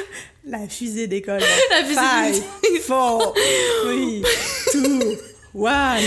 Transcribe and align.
La 0.44 0.68
fusée 0.68 1.06
d'école. 1.06 1.40
La 1.70 1.84
fusée 1.84 2.42
Five, 2.42 2.82
four, 2.82 3.34
three, 3.82 4.22
two, 4.72 5.16
one, 5.54 6.02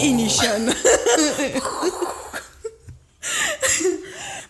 ignition. 0.00 0.72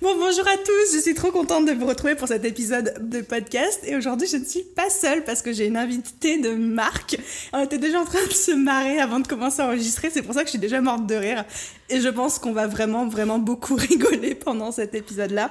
Bon, 0.00 0.18
bonjour 0.18 0.48
à 0.48 0.56
tous, 0.56 0.96
je 0.96 0.98
suis 1.00 1.14
trop 1.14 1.30
contente 1.30 1.64
de 1.64 1.72
vous 1.72 1.86
retrouver 1.86 2.16
pour 2.16 2.26
cet 2.26 2.44
épisode 2.44 3.08
de 3.08 3.20
podcast. 3.20 3.82
Et 3.84 3.94
aujourd'hui, 3.94 4.26
je 4.26 4.38
ne 4.38 4.44
suis 4.44 4.64
pas 4.64 4.90
seule 4.90 5.22
parce 5.22 5.42
que 5.42 5.52
j'ai 5.52 5.66
une 5.66 5.76
invitée 5.76 6.38
de 6.38 6.50
marque. 6.54 7.16
On 7.52 7.62
était 7.62 7.78
déjà 7.78 8.00
en 8.00 8.04
train 8.04 8.26
de 8.26 8.32
se 8.32 8.50
marrer 8.50 8.98
avant 8.98 9.20
de 9.20 9.28
commencer 9.28 9.62
à 9.62 9.66
enregistrer, 9.66 10.10
c'est 10.10 10.22
pour 10.22 10.34
ça 10.34 10.40
que 10.40 10.46
je 10.46 10.50
suis 10.50 10.58
déjà 10.58 10.80
morte 10.80 11.06
de 11.06 11.14
rire. 11.14 11.44
Et 11.88 12.00
je 12.00 12.08
pense 12.08 12.40
qu'on 12.40 12.52
va 12.52 12.66
vraiment, 12.66 13.06
vraiment 13.06 13.38
beaucoup 13.38 13.76
rigoler 13.76 14.34
pendant 14.34 14.72
cet 14.72 14.96
épisode-là. 14.96 15.50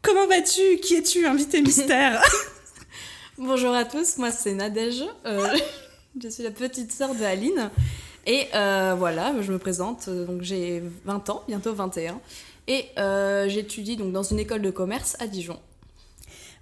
Comment 0.00 0.28
vas-tu? 0.28 0.76
Qui 0.80 0.94
es-tu, 0.94 1.26
invité 1.26 1.60
mystère 1.60 2.22
Bonjour 3.40 3.72
à 3.72 3.84
tous, 3.84 4.18
moi 4.18 4.32
c'est 4.32 4.52
Nadège. 4.52 5.04
Euh, 5.24 5.56
je 6.20 6.28
suis 6.28 6.42
la 6.42 6.50
petite 6.50 6.90
sœur 6.90 7.14
de 7.14 7.22
Aline. 7.22 7.70
Et 8.26 8.46
euh, 8.52 8.96
voilà, 8.98 9.32
je 9.40 9.52
me 9.52 9.60
présente. 9.60 10.10
Donc 10.10 10.42
j'ai 10.42 10.82
20 11.04 11.30
ans, 11.30 11.44
bientôt 11.46 11.72
21. 11.72 12.20
Et 12.66 12.86
euh, 12.98 13.48
j'étudie 13.48 13.96
donc 13.96 14.10
dans 14.12 14.24
une 14.24 14.40
école 14.40 14.60
de 14.60 14.72
commerce 14.72 15.16
à 15.20 15.28
Dijon. 15.28 15.56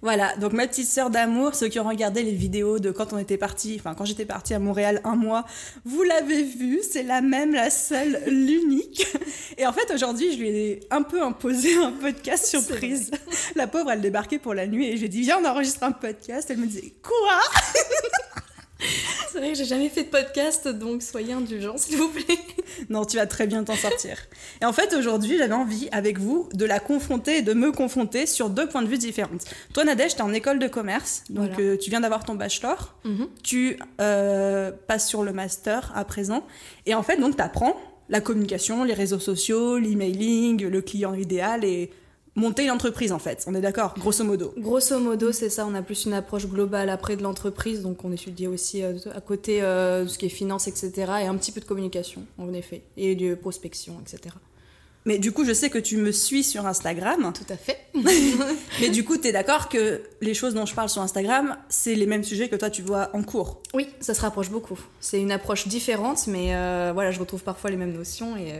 Voilà, 0.01 0.35
donc 0.37 0.53
ma 0.53 0.67
petite 0.67 0.87
sœur 0.87 1.09
d'amour, 1.09 1.55
ceux 1.55 1.69
qui 1.69 1.79
ont 1.79 1.87
regardé 1.87 2.21
les 2.21 2.31
vidéos 2.31 2.77
de 2.77 2.91
quand 2.91 3.13
on 3.13 3.17
était 3.17 3.37
parti, 3.37 3.77
enfin 3.79 3.95
quand 3.95 4.05
j'étais 4.05 4.25
partie 4.25 4.53
à 4.53 4.59
Montréal 4.59 5.01
un 5.03 5.15
mois, 5.15 5.45
vous 5.85 6.03
l'avez 6.03 6.43
vu, 6.43 6.81
c'est 6.87 7.03
la 7.03 7.21
même, 7.21 7.53
la 7.53 7.69
seule, 7.69 8.21
l'unique. 8.27 9.07
Et 9.57 9.65
en 9.65 9.73
fait 9.73 9.91
aujourd'hui, 9.93 10.33
je 10.33 10.37
lui 10.37 10.49
ai 10.49 10.79
un 10.91 11.01
peu 11.01 11.23
imposé 11.23 11.75
un 11.75 11.91
podcast 11.91 12.45
surprise. 12.45 13.11
La 13.55 13.65
pauvre, 13.65 13.91
elle 13.91 14.01
débarquait 14.01 14.39
pour 14.39 14.53
la 14.53 14.67
nuit 14.67 14.87
et 14.87 14.97
j'ai 14.97 15.07
dit 15.07 15.21
viens 15.21 15.39
on 15.41 15.45
enregistre 15.45 15.83
un 15.83 15.91
podcast. 15.91 16.49
Elle 16.51 16.57
me 16.57 16.67
disait 16.67 16.93
quoi? 17.01 17.39
C'est 19.31 19.39
vrai 19.39 19.51
que 19.51 19.57
j'ai 19.57 19.65
jamais 19.65 19.89
fait 19.89 20.03
de 20.03 20.09
podcast, 20.09 20.67
donc 20.67 21.01
soyez 21.01 21.33
indulgents 21.33 21.77
s'il 21.77 21.97
vous 21.97 22.09
plaît. 22.09 22.37
Non, 22.89 23.05
tu 23.05 23.17
vas 23.17 23.25
très 23.25 23.47
bien 23.47 23.63
t'en 23.63 23.75
sortir. 23.75 24.17
Et 24.61 24.65
en 24.65 24.73
fait, 24.73 24.93
aujourd'hui, 24.93 25.37
j'avais 25.37 25.53
envie, 25.53 25.89
avec 25.91 26.19
vous, 26.19 26.47
de 26.53 26.65
la 26.65 26.79
confronter 26.79 27.37
et 27.37 27.41
de 27.41 27.53
me 27.53 27.71
confronter 27.71 28.25
sur 28.25 28.49
deux 28.49 28.67
points 28.67 28.83
de 28.83 28.87
vue 28.87 28.97
différents. 28.97 29.29
Toi, 29.73 29.83
Nadège, 29.83 30.15
t'es 30.15 30.21
en 30.21 30.33
école 30.33 30.59
de 30.59 30.67
commerce, 30.67 31.23
donc 31.29 31.51
Voilà. 31.53 31.71
euh, 31.71 31.77
tu 31.77 31.89
viens 31.89 32.01
d'avoir 32.01 32.23
ton 32.23 32.35
bachelor. 32.35 32.95
Mhm. 33.03 33.27
Tu 33.43 33.79
euh, 33.99 34.71
passes 34.87 35.07
sur 35.07 35.23
le 35.23 35.33
master 35.33 35.91
à 35.95 36.05
présent. 36.05 36.45
Et 36.85 36.93
en 36.93 37.03
fait, 37.03 37.17
donc, 37.17 37.35
t'apprends 37.35 37.75
la 38.09 38.21
communication, 38.21 38.83
les 38.83 38.93
réseaux 38.93 39.19
sociaux, 39.19 39.77
l'emailing, 39.77 40.65
le 40.67 40.81
client 40.81 41.13
idéal 41.13 41.65
et 41.65 41.89
monter 42.37 42.63
une 42.63 42.71
entreprise, 42.71 43.11
en 43.11 43.19
fait. 43.19 43.43
On 43.47 43.55
est 43.55 43.61
d'accord, 43.61 43.95
grosso 43.97 44.23
modo. 44.23 44.53
Grosso 44.57 44.99
modo, 44.99 45.33
c'est 45.33 45.49
ça. 45.49 45.65
On 45.65 45.75
a 45.75 45.81
plus 45.81 46.05
une 46.05 46.13
approche 46.13 46.47
globale 46.47 46.89
après 46.89 47.17
de 47.17 47.23
l'entreprise, 47.23 47.81
donc 47.81 48.05
on 48.05 48.11
étudie 48.13 48.47
aussi 48.47 48.83
euh, 48.83 48.93
à 49.13 49.19
côté 49.19 49.61
euh, 49.61 50.07
ce 50.07 50.17
qui 50.17 50.27
est 50.27 50.29
finance, 50.29 50.67
etc. 50.67 50.91
Et 51.21 51.25
un 51.25 51.35
petit 51.35 51.51
peu 51.51 51.59
de 51.59 51.65
communication, 51.65 52.25
en 52.37 52.53
effet, 52.53 52.83
et 52.95 53.15
de 53.15 53.35
prospection, 53.35 53.99
etc. 54.01 54.35
Mais 55.05 55.17
du 55.19 55.31
coup, 55.31 55.45
je 55.45 55.53
sais 55.53 55.69
que 55.69 55.77
tu 55.77 55.95
me 55.97 56.11
suis 56.11 56.43
sur 56.43 56.65
Instagram. 56.67 57.31
Tout 57.33 57.51
à 57.51 57.55
fait. 57.55 57.79
Mais 58.81 58.89
du 58.89 59.05
coup, 59.05 59.15
t'es 59.15 59.31
d'accord 59.31 59.69
que 59.69 60.01
les 60.19 60.33
choses 60.33 60.53
dont 60.53 60.65
je 60.65 60.75
parle 60.75 60.89
sur 60.89 61.01
Instagram, 61.01 61.55
c'est 61.69 61.95
les 61.95 62.05
mêmes 62.05 62.25
sujets 62.25 62.49
que 62.49 62.57
toi, 62.57 62.69
tu 62.69 62.81
vois 62.81 63.09
en 63.13 63.23
cours? 63.23 63.61
Oui, 63.73 63.87
ça 64.01 64.13
se 64.13 64.19
rapproche 64.19 64.49
beaucoup. 64.49 64.77
C'est 64.99 65.21
une 65.21 65.31
approche 65.31 65.69
différente, 65.69 66.27
mais 66.27 66.53
euh, 66.53 66.91
voilà, 66.93 67.11
je 67.11 67.21
retrouve 67.21 67.41
parfois 67.41 67.69
les 67.69 67.77
mêmes 67.77 67.93
notions 67.93 68.35
et 68.35 68.51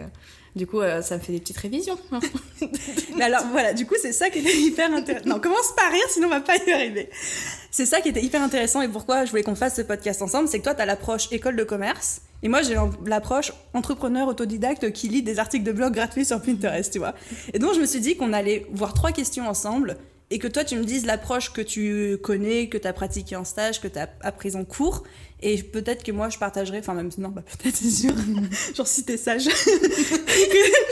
du 0.56 0.68
coup, 0.68 0.82
euh, 0.82 1.02
ça 1.02 1.18
me 1.18 1.22
fait 1.22 1.34
des 1.34 1.40
petites 1.40 1.58
révisions. 1.58 1.98
Mais 3.18 3.26
alors 3.26 3.46
voilà, 3.52 3.74
du 3.74 3.86
coup, 3.86 3.96
c'est 4.02 4.14
ça 4.14 4.30
qui 4.30 4.40
était 4.40 4.58
hyper 4.58 4.92
intéressant. 4.94 5.30
Non, 5.30 5.40
commence 5.40 5.74
pas 5.76 5.88
à 5.88 5.90
rire, 5.90 6.06
sinon 6.10 6.28
on 6.28 6.32
va 6.32 6.42
pas 6.42 6.58
y 6.58 6.72
arriver. 6.72 7.10
C'est 7.72 7.86
ça 7.86 8.02
qui 8.02 8.10
était 8.10 8.24
hyper 8.24 8.42
intéressant 8.42 8.82
et 8.82 8.88
pourquoi 8.88 9.26
je 9.26 9.32
voulais 9.32 9.44
qu'on 9.44 9.56
fasse 9.56 9.76
ce 9.76 9.82
podcast 9.82 10.22
ensemble, 10.22 10.48
c'est 10.48 10.60
que 10.60 10.64
toi, 10.64 10.76
tu 10.76 10.82
as 10.82 10.86
l'approche 10.86 11.32
école 11.32 11.56
de 11.56 11.64
commerce 11.64 12.22
et 12.44 12.50
moi, 12.50 12.62
j'ai 12.62 12.76
l'approche 13.06 13.52
entrepreneur 13.74 14.28
autodidacte 14.28 14.92
qui 14.92 15.08
lit 15.08 15.24
des 15.24 15.40
articles 15.40 15.66
de 15.66 15.72
blog 15.72 15.94
gratuits 15.94 16.26
sur 16.26 16.42
Pinterest, 16.42 16.92
tu 16.92 17.00
vois. 17.00 17.16
Et 17.54 17.60
donc, 17.60 17.74
je 17.74 17.80
me 17.80 17.86
suis 17.86 18.00
dit 18.00 18.16
qu'on 18.16 18.34
allait 18.34 18.68
voir 18.72 18.94
trois 18.94 19.12
questions 19.12 19.48
ensemble 19.48 19.98
et 20.30 20.40
que 20.40 20.48
toi, 20.48 20.64
tu 20.64 20.76
me 20.76 20.84
dises 20.84 21.06
l'approche 21.06 21.54
que 21.54 21.62
tu 21.62 22.18
connais, 22.22 22.68
que 22.68 22.78
tu 22.78 22.88
as 22.88 22.94
pratiquée 22.94 23.36
en 23.36 23.46
stage, 23.46 23.80
que 23.80 23.88
tu 23.88 23.98
as 23.98 24.10
apprise 24.22 24.56
en 24.56 24.66
cours. 24.66 25.04
Et 25.42 25.62
peut-être 25.62 26.04
que 26.04 26.12
moi, 26.12 26.30
je 26.30 26.38
partagerai, 26.38 26.80
enfin 26.80 26.94
même, 26.96 27.10
non, 27.18 27.30
bah, 27.30 27.44
peut-être, 27.60 27.76
c'est 27.76 27.90
sûr, 27.92 28.14
genre 28.76 28.88
si 28.88 29.04
t'es 29.06 29.18
sage, 29.18 29.46
que 29.46 29.52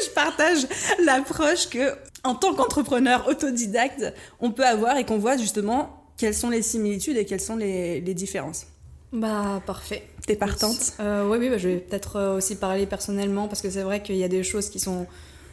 je 0.06 0.10
partage 0.14 0.68
l'approche 1.04 1.68
que, 1.70 1.94
en 2.24 2.36
tant 2.36 2.54
qu'entrepreneur 2.54 3.28
autodidacte, 3.28 4.14
on 4.40 4.52
peut 4.52 4.66
avoir 4.66 4.98
et 4.98 5.06
qu'on 5.06 5.18
voit 5.18 5.38
justement 5.38 6.04
quelles 6.18 6.36
sont 6.36 6.50
les 6.50 6.62
similitudes 6.62 7.18
et 7.18 7.26
quelles 7.26 7.42
sont 7.42 7.56
les, 7.58 8.00
les 8.02 8.14
différences. 8.14 8.68
bah, 9.12 9.62
parfait. 9.66 10.04
T'es 10.28 10.36
partante? 10.36 10.94
Euh, 11.00 11.28
Oui, 11.30 11.38
oui, 11.40 11.50
bah, 11.50 11.58
je 11.58 11.68
vais 11.70 11.78
peut-être 11.78 12.16
euh, 12.16 12.38
aussi 12.38 12.56
parler 12.56 12.86
personnellement 12.86 13.48
parce 13.48 13.62
que 13.62 13.70
c'est 13.70 13.84
vrai 13.84 14.02
qu'il 14.02 14.16
y 14.16 14.24
a 14.24 14.28
des 14.30 14.44
choses 14.44 14.70
qui 14.70 14.80
sont. 14.80 15.08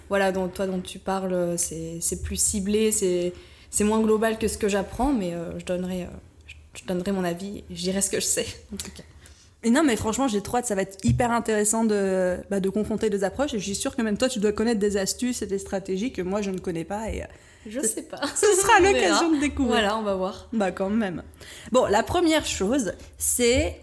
Voilà, 0.08 0.30
dont 0.32 0.48
toi, 0.48 0.66
dont 0.66 0.80
tu 0.80 0.98
parles, 0.98 1.32
euh, 1.32 1.56
c'est 1.56 2.22
plus 2.22 2.36
ciblé, 2.36 2.92
c'est 2.92 3.32
c'est 3.72 3.82
moins 3.84 4.00
global 4.00 4.38
que 4.38 4.46
ce 4.46 4.56
que 4.58 4.68
j'apprends, 4.68 5.12
mais 5.12 5.34
euh, 5.34 5.58
je, 5.58 5.64
donnerai, 5.64 6.02
euh, 6.04 6.06
je 6.74 6.84
donnerai 6.84 7.10
mon 7.10 7.24
avis 7.24 7.58
et 7.58 7.64
je 7.74 7.80
dirai 7.82 8.00
ce 8.02 8.10
que 8.10 8.20
je 8.20 8.24
sais, 8.26 8.46
en 8.72 8.76
tout 8.76 8.90
cas. 8.94 9.02
Et 9.64 9.70
non, 9.70 9.82
mais 9.84 9.96
franchement, 9.96 10.26
j'ai 10.28 10.40
trop 10.42 10.58
hâte, 10.58 10.66
ça 10.66 10.74
va 10.74 10.82
être 10.82 10.98
hyper 11.04 11.30
intéressant 11.30 11.84
de, 11.84 12.36
bah, 12.50 12.60
de 12.60 12.68
confronter 12.68 13.10
des 13.10 13.24
approches 13.24 13.54
et 13.54 13.58
je 13.58 13.64
suis 13.64 13.74
sûre 13.74 13.94
que 13.96 14.02
même 14.02 14.18
toi, 14.18 14.28
tu 14.28 14.38
dois 14.40 14.52
connaître 14.52 14.80
des 14.80 14.96
astuces 14.96 15.40
et 15.42 15.46
des 15.46 15.58
stratégies 15.58 16.12
que 16.12 16.20
moi, 16.22 16.42
je 16.42 16.50
ne 16.50 16.58
connais 16.58 16.84
pas 16.84 17.10
et 17.10 17.22
euh, 17.22 17.26
Je 17.66 17.80
sais 17.80 18.02
pas. 18.02 18.20
ce 18.34 18.46
sera 18.60 18.72
On 18.80 18.84
l'occasion 18.84 19.30
de 19.32 19.38
découvrir. 19.40 19.74
Voilà, 19.80 19.96
on 19.98 20.02
va 20.02 20.14
voir. 20.16 20.48
Bah 20.52 20.70
quand 20.72 20.90
même. 20.90 21.22
Bon, 21.70 21.86
la 21.86 22.02
première 22.02 22.44
chose, 22.44 22.92
c'est 23.18 23.78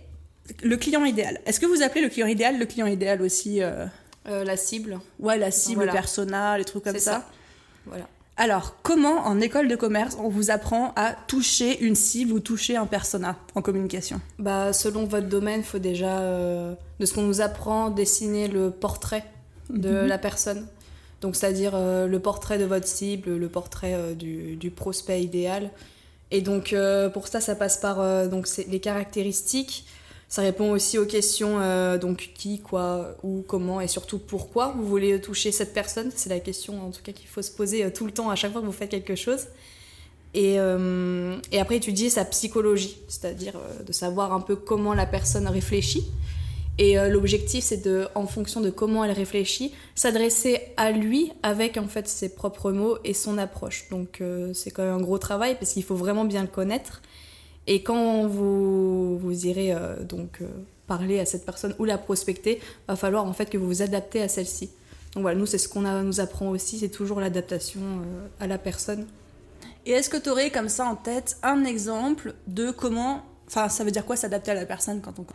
le 0.64 0.76
client 0.78 1.06
idéal. 1.06 1.40
Est-ce 1.46 1.60
que 1.62 1.66
vous 1.66 1.82
appelez 1.82 2.02
le 2.02 2.10
client 2.10 2.28
idéal 2.28 2.60
le 2.60 2.66
client 2.66 2.88
idéal 2.88 3.22
aussi 3.22 3.64
euh, 3.64 3.86
Euh, 4.28 4.44
la 4.44 4.58
cible, 4.58 5.00
Ouais, 5.20 5.38
la 5.38 5.50
cible, 5.50 5.76
Voilà. 5.78 5.94
le 5.94 5.96
persona, 5.98 6.58
les 6.58 6.66
trucs 6.66 6.84
comme 6.84 6.94
c'est 6.94 7.00
ça. 7.00 7.12
ça. 7.12 7.30
Voilà. 7.86 8.06
Alors, 8.42 8.78
comment 8.84 9.28
en 9.28 9.42
école 9.42 9.68
de 9.68 9.76
commerce 9.76 10.16
on 10.18 10.30
vous 10.30 10.50
apprend 10.50 10.94
à 10.96 11.12
toucher 11.28 11.78
une 11.84 11.94
cible 11.96 12.32
ou 12.32 12.40
toucher 12.40 12.78
un 12.78 12.86
persona 12.86 13.36
en 13.54 13.62
communication? 13.62 14.22
Bah, 14.40 14.72
selon 14.72 15.04
votre 15.06 15.28
domaine, 15.28 15.60
il 15.60 15.66
faut 15.66 15.78
déjà, 15.78 16.20
euh, 16.20 16.74
de 17.02 17.06
ce 17.06 17.14
qu'on 17.14 17.24
nous 17.24 17.42
apprend, 17.42 17.90
dessiner 17.90 18.48
le 18.48 18.72
portrait 18.72 19.26
de 19.70 19.90
Mhm. 19.90 20.08
la 20.08 20.18
personne. 20.18 20.66
Donc, 21.20 21.36
c'est-à-dire 21.36 21.74
euh, 21.76 22.08
le 22.08 22.20
portrait 22.22 22.58
de 22.58 22.64
votre 22.64 22.88
cible, 22.88 23.36
le 23.36 23.50
portrait 23.50 23.94
euh, 23.94 24.14
du, 24.16 24.56
du 24.56 24.72
prospect 24.72 25.22
idéal. 25.22 25.70
Et 26.32 26.40
donc, 26.40 26.74
pour 27.14 27.28
ça, 27.28 27.42
ça 27.42 27.56
passe 27.56 27.78
par 27.78 27.98
donc, 28.30 28.48
les 28.68 28.80
caractéristiques. 28.80 29.84
Ça 30.30 30.44
répond 30.44 30.70
aussi 30.72 31.00
aux 31.00 31.08
questions 31.08 31.60
euh, 31.60 31.98
donc 31.98 32.30
qui, 32.36 32.60
quoi, 32.60 33.16
où, 33.24 33.44
comment 33.48 33.82
et 33.82 33.88
surtout 33.88 34.20
pourquoi 34.20 34.76
vous 34.78 34.86
voulez 34.86 35.20
toucher 35.20 35.52
cette 35.52 35.74
personne. 35.74 36.12
C'est 36.16 36.30
la 36.30 36.40
question 36.40 36.86
en 36.86 36.92
tout 36.92 37.02
cas 37.04 37.12
qu'il 37.12 37.28
faut 37.28 37.42
se 37.42 37.50
poser 37.50 37.84
euh, 37.84 37.90
tout 37.90 38.06
le 38.06 38.12
temps 38.12 38.30
à 38.30 38.36
chaque 38.36 38.52
fois 38.52 38.62
que 38.62 38.68
vous 38.68 38.72
faites 38.72 38.92
quelque 38.92 39.16
chose. 39.16 39.48
Et, 40.36 40.60
euh, 40.60 41.36
et 41.52 41.60
après 41.60 41.78
étudier 41.78 42.12
sa 42.12 42.26
psychologie, 42.26 43.00
c'est-à-dire 43.08 43.60
de 43.84 43.92
savoir 43.92 44.32
un 44.32 44.40
peu 44.40 44.56
comment 44.56 44.94
la 44.94 45.08
personne 45.08 45.48
réfléchit. 45.48 46.06
Et 46.78 46.96
l'objectif, 47.10 47.66
c'est 47.66 47.84
de, 47.84 48.08
en 48.16 48.26
fonction 48.26 48.62
de 48.62 48.70
comment 48.70 49.04
elle 49.04 49.12
réfléchit, 49.12 49.74
s'adresser 49.96 50.62
à 50.78 50.92
lui 50.92 51.34
avec 51.44 51.76
en 51.76 51.88
fait 51.90 52.08
ses 52.08 52.34
propres 52.34 52.72
mots 52.72 52.98
et 53.04 53.14
son 53.14 53.38
approche. 53.38 53.90
Donc 53.90 54.24
c'est 54.54 54.72
quand 54.72 54.84
même 54.84 54.94
un 54.94 55.02
gros 55.02 55.18
travail 55.18 55.58
parce 55.60 55.74
qu'il 55.74 55.84
faut 55.84 55.96
vraiment 55.96 56.24
bien 56.24 56.42
le 56.42 56.48
connaître. 56.48 57.02
Et 57.72 57.84
quand 57.84 58.26
vous, 58.28 59.18
vous 59.20 59.46
irez 59.46 59.72
euh, 59.74 60.04
donc 60.04 60.40
euh, 60.42 60.48
parler 60.88 61.20
à 61.20 61.26
cette 61.26 61.46
personne 61.46 61.76
ou 61.80 61.86
la 61.86 61.98
prospecter, 62.00 62.60
va 62.88 62.96
falloir 62.96 63.24
en 63.26 63.34
fait 63.34 63.50
que 63.50 63.58
vous 63.60 63.68
vous 63.68 63.82
adaptez 63.84 64.22
à 64.22 64.28
celle-ci. 64.28 64.72
Donc 65.14 65.22
voilà, 65.22 65.38
nous 65.40 65.46
c'est 65.46 65.58
ce 65.60 65.70
qu'on 65.70 65.86
a- 65.86 66.02
nous 66.02 66.20
apprend 66.20 66.50
aussi, 66.50 66.80
c'est 66.80 66.90
toujours 66.90 67.20
l'adaptation 67.20 67.80
euh, 67.82 68.28
à 68.40 68.48
la 68.48 68.58
personne. 68.58 69.06
Et 69.86 69.92
est-ce 69.92 70.10
que 70.10 70.18
tu 70.18 70.30
aurais 70.30 70.50
comme 70.50 70.68
ça 70.70 70.86
en 70.86 70.96
tête 70.96 71.38
un 71.44 71.64
exemple 71.64 72.34
de 72.48 72.72
comment 72.72 73.24
Enfin, 73.48 73.68
ça 73.68 73.84
veut 73.84 73.90
dire 73.90 74.06
quoi 74.06 74.16
s'adapter 74.16 74.52
à 74.52 74.54
la 74.54 74.68
personne 74.68 75.02
quand 75.02 75.14
on. 75.18 75.26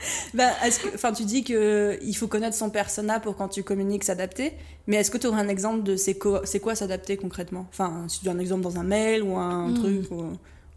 Est-ce 0.64 0.78
que, 0.78 0.94
enfin, 0.94 1.12
tu 1.12 1.25
dis 1.25 1.42
que 1.42 1.98
il 2.00 2.14
faut 2.14 2.28
connaître 2.28 2.54
son 2.56 2.70
persona 2.70 3.19
pour 3.19 3.34
quand 3.37 3.48
tu 3.48 3.64
communiques 3.64 4.04
s'adapter. 4.04 4.52
Mais 4.87 4.98
est-ce 4.98 5.10
que 5.10 5.19
tu 5.19 5.26
aurais 5.26 5.40
un 5.40 5.48
exemple 5.48 5.82
de 5.82 5.96
c'est 5.96 6.14
quoi, 6.14 6.42
c'est 6.44 6.60
quoi 6.60 6.76
s'adapter 6.76 7.16
concrètement? 7.16 7.66
Enfin, 7.70 8.04
si 8.06 8.20
tu 8.20 8.28
as 8.28 8.32
un 8.32 8.38
exemple 8.38 8.62
dans 8.62 8.76
un 8.78 8.84
mail 8.84 9.25
ou 9.25 9.37
un 9.37 9.70
Hmm. 9.70 9.75
truc 9.75 10.10
ou, 10.12 10.26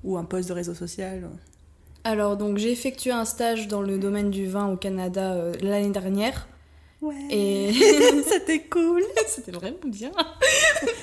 ou 0.08 0.18
un 0.18 0.24
post 0.24 0.48
de 0.50 0.54
réseau 0.54 0.74
social 0.74 1.30
Alors, 2.04 2.38
donc 2.38 2.58
j'ai 2.58 2.72
effectué 2.72 3.12
un 3.12 3.26
stage 3.26 3.68
dans 3.68 3.82
le 3.82 4.00
domaine 4.00 4.32
du 4.32 4.48
vin 4.48 4.72
au 4.72 4.78
Canada 4.78 5.34
euh, 5.34 5.54
l'année 5.62 5.92
dernière. 5.92 6.48
Ouais. 7.02 7.14
Et 7.30 7.74
C'était 8.28 8.62
cool. 8.62 9.04
c'était 9.28 9.52
vraiment 9.52 9.78
bien. 9.86 10.12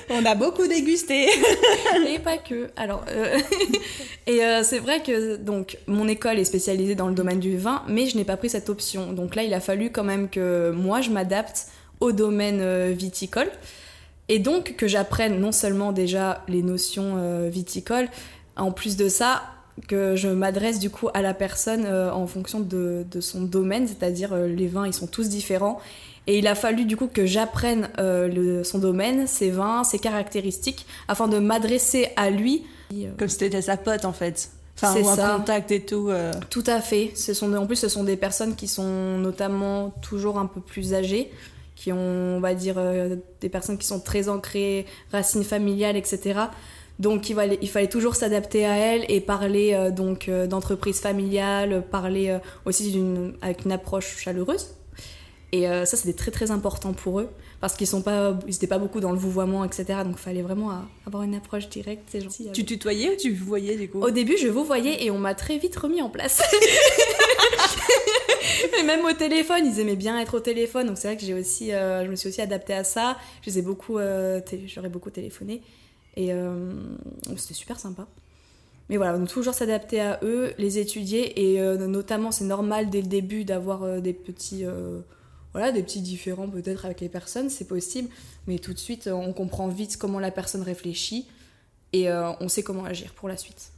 On 0.09 0.25
a 0.25 0.33
beaucoup 0.35 0.67
dégusté. 0.67 1.29
Et 2.07 2.19
pas 2.19 2.37
que. 2.37 2.69
Alors, 2.75 3.05
euh, 3.09 3.39
et 4.27 4.43
euh, 4.43 4.63
c'est 4.63 4.79
vrai 4.79 5.03
que 5.03 5.35
donc 5.35 5.77
mon 5.87 6.07
école 6.07 6.39
est 6.39 6.45
spécialisée 6.45 6.95
dans 6.95 7.07
le 7.07 7.13
domaine 7.13 7.39
du 7.39 7.57
vin, 7.57 7.83
mais 7.87 8.07
je 8.07 8.17
n'ai 8.17 8.25
pas 8.25 8.37
pris 8.37 8.49
cette 8.49 8.69
option. 8.69 9.13
Donc 9.13 9.35
là, 9.35 9.43
il 9.43 9.53
a 9.53 9.59
fallu 9.59 9.91
quand 9.91 10.03
même 10.03 10.29
que 10.29 10.71
moi 10.71 10.99
je 11.01 11.11
m'adapte 11.11 11.67
au 12.01 12.11
domaine 12.11 12.91
viticole 12.91 13.49
et 14.27 14.39
donc 14.39 14.75
que 14.75 14.87
j'apprenne 14.87 15.39
non 15.39 15.51
seulement 15.51 15.91
déjà 15.93 16.43
les 16.49 16.61
notions 16.61 17.47
viticoles, 17.47 18.09
en 18.57 18.71
plus 18.71 18.95
de 18.97 19.09
ça 19.09 19.43
que 19.87 20.15
je 20.15 20.29
m'adresse 20.29 20.79
du 20.79 20.89
coup 20.89 21.09
à 21.13 21.21
la 21.21 21.33
personne 21.33 21.85
euh, 21.85 22.11
en 22.11 22.27
fonction 22.27 22.61
de, 22.61 23.05
de 23.11 23.21
son 23.21 23.41
domaine, 23.41 23.87
c'est-à-dire 23.87 24.31
euh, 24.33 24.47
les 24.47 24.67
vins 24.67 24.87
ils 24.87 24.93
sont 24.93 25.07
tous 25.07 25.27
différents 25.27 25.81
et 26.27 26.39
il 26.39 26.47
a 26.47 26.55
fallu 26.55 26.85
du 26.85 26.95
coup 26.95 27.07
que 27.07 27.25
j'apprenne 27.25 27.89
euh, 27.99 28.27
le- 28.29 28.63
son 28.63 28.79
domaine, 28.79 29.27
ses 29.27 29.51
vins, 29.51 29.83
ses 29.83 29.99
caractéristiques, 29.99 30.85
afin 31.07 31.27
de 31.27 31.37
m'adresser 31.39 32.09
à 32.15 32.29
lui. 32.29 32.63
Comme 33.17 33.27
si 33.27 33.37
t'étais 33.39 33.61
sa 33.61 33.77
pote 33.77 34.05
en 34.05 34.13
fait. 34.13 34.49
Enfin, 34.77 34.93
C'est 34.93 35.01
ou 35.03 35.09
un 35.09 35.15
ça. 35.15 35.35
contact 35.37 35.71
et 35.71 35.81
tout. 35.81 36.09
Tout 36.49 36.63
à 36.67 36.79
fait. 36.81 37.11
Ce 37.15 37.33
sont, 37.33 37.53
en 37.53 37.65
plus, 37.65 37.75
ce 37.77 37.87
sont 37.89 38.03
des 38.03 38.15
personnes 38.17 38.55
qui 38.55 38.67
sont 38.67 39.17
notamment 39.17 39.91
toujours 40.01 40.37
un 40.39 40.45
peu 40.45 40.61
plus 40.61 40.93
âgées, 40.93 41.31
qui 41.75 41.91
ont, 41.91 41.97
on 41.97 42.39
va 42.39 42.53
dire, 42.55 42.75
des 43.41 43.49
personnes 43.49 43.77
qui 43.77 43.87
sont 43.87 43.99
très 43.99 44.27
ancrées, 44.29 44.85
racines 45.11 45.43
familiales, 45.43 45.95
etc. 45.95 46.39
Donc, 46.99 47.29
il 47.29 47.35
fallait, 47.35 47.59
il 47.61 47.69
fallait 47.69 47.89
toujours 47.89 48.15
s'adapter 48.15 48.65
à 48.65 48.77
elles 48.77 49.05
et 49.09 49.19
parler 49.19 49.73
euh, 49.73 49.91
donc 49.91 50.29
euh, 50.29 50.47
d'entreprise 50.47 50.99
familiale, 50.99 51.83
parler 51.89 52.29
euh, 52.29 52.39
aussi 52.65 52.91
d'une, 52.91 53.33
avec 53.41 53.65
une 53.65 53.71
approche 53.71 54.17
chaleureuse. 54.17 54.75
Et 55.51 55.67
ça, 55.85 55.95
c'était 55.95 56.11
très 56.11 56.31
très 56.31 56.51
important 56.51 56.91
pour 56.91 57.21
eux 57.21 57.29
parce 57.61 57.77
qu'ils 57.77 57.87
sont 57.87 58.01
pas, 58.01 58.37
ils 58.45 58.55
étaient 58.55 58.67
pas 58.67 58.79
beaucoup 58.79 58.99
dans 58.99 59.13
le 59.13 59.17
vouvoiement, 59.17 59.63
etc. 59.63 59.99
Donc, 60.03 60.15
il 60.17 60.21
fallait 60.21 60.41
vraiment 60.41 60.81
avoir 61.07 61.23
une 61.23 61.33
approche 61.33 61.69
directe. 61.69 62.03
C'est 62.07 62.19
gentil. 62.19 62.49
Tu 62.51 62.65
tutoyais 62.65 63.13
ou 63.13 63.15
tu 63.15 63.33
voyais 63.33 63.77
du 63.77 63.87
coup? 63.87 64.01
Au 64.01 64.09
début, 64.09 64.35
je 64.37 64.49
vous 64.49 64.65
voyais 64.65 65.05
et 65.05 65.11
on 65.11 65.17
m'a 65.17 65.33
très 65.33 65.57
vite 65.57 65.77
remis 65.77 66.01
en 66.01 66.09
place. 66.09 66.41
et 68.79 68.83
même 68.83 69.05
au 69.05 69.13
téléphone, 69.13 69.65
ils 69.65 69.79
aimaient 69.79 69.95
bien 69.95 70.19
être 70.19 70.35
au 70.35 70.39
téléphone, 70.41 70.87
donc 70.87 70.97
c'est 70.97 71.07
vrai 71.07 71.15
que 71.15 71.23
j'ai 71.23 71.33
aussi, 71.33 71.71
euh, 71.71 72.03
je 72.03 72.09
me 72.09 72.17
suis 72.17 72.27
aussi 72.27 72.41
adaptée 72.41 72.73
à 72.73 72.83
ça. 72.83 73.15
Je 73.41 73.49
les 73.49 73.59
ai 73.59 73.61
beaucoup, 73.61 73.97
euh, 73.97 74.41
j'aurais 74.65 74.89
beaucoup 74.89 75.09
téléphoné 75.09 75.61
et 76.15 76.33
euh, 76.33 76.73
c'était 77.37 77.53
super 77.53 77.79
sympa. 77.79 78.07
Mais 78.89 78.97
voilà, 78.97 79.17
donc 79.17 79.27
toujours 79.27 79.53
s'adapter 79.53 79.99
à 79.99 80.19
eux, 80.21 80.53
les 80.57 80.77
étudier 80.77 81.53
et 81.53 81.59
euh, 81.59 81.87
notamment 81.87 82.31
c'est 82.31 82.45
normal 82.45 82.89
dès 82.89 83.01
le 83.01 83.07
début 83.07 83.43
d'avoir 83.43 83.83
euh, 83.83 83.99
des 83.99 84.13
petits, 84.13 84.63
euh, 84.63 84.99
voilà, 85.53 85.71
des 85.71 85.81
petits 85.81 86.01
différends 86.01 86.47
peut-être 86.47 86.85
avec 86.85 87.01
les 87.01 87.09
personnes, 87.09 87.49
c'est 87.49 87.67
possible. 87.67 88.09
Mais 88.45 88.59
tout 88.59 88.73
de 88.73 88.79
suite, 88.79 89.07
on 89.11 89.33
comprend 89.33 89.67
vite 89.69 89.97
comment 89.97 90.19
la 90.19 90.31
personne 90.31 90.61
réfléchit 90.61 91.27
et 91.93 92.11
on 92.11 92.49
sait 92.49 92.61
comment 92.61 92.83
agir 92.83 93.13
pour 93.13 93.29
la 93.29 93.37
suite. 93.37 93.71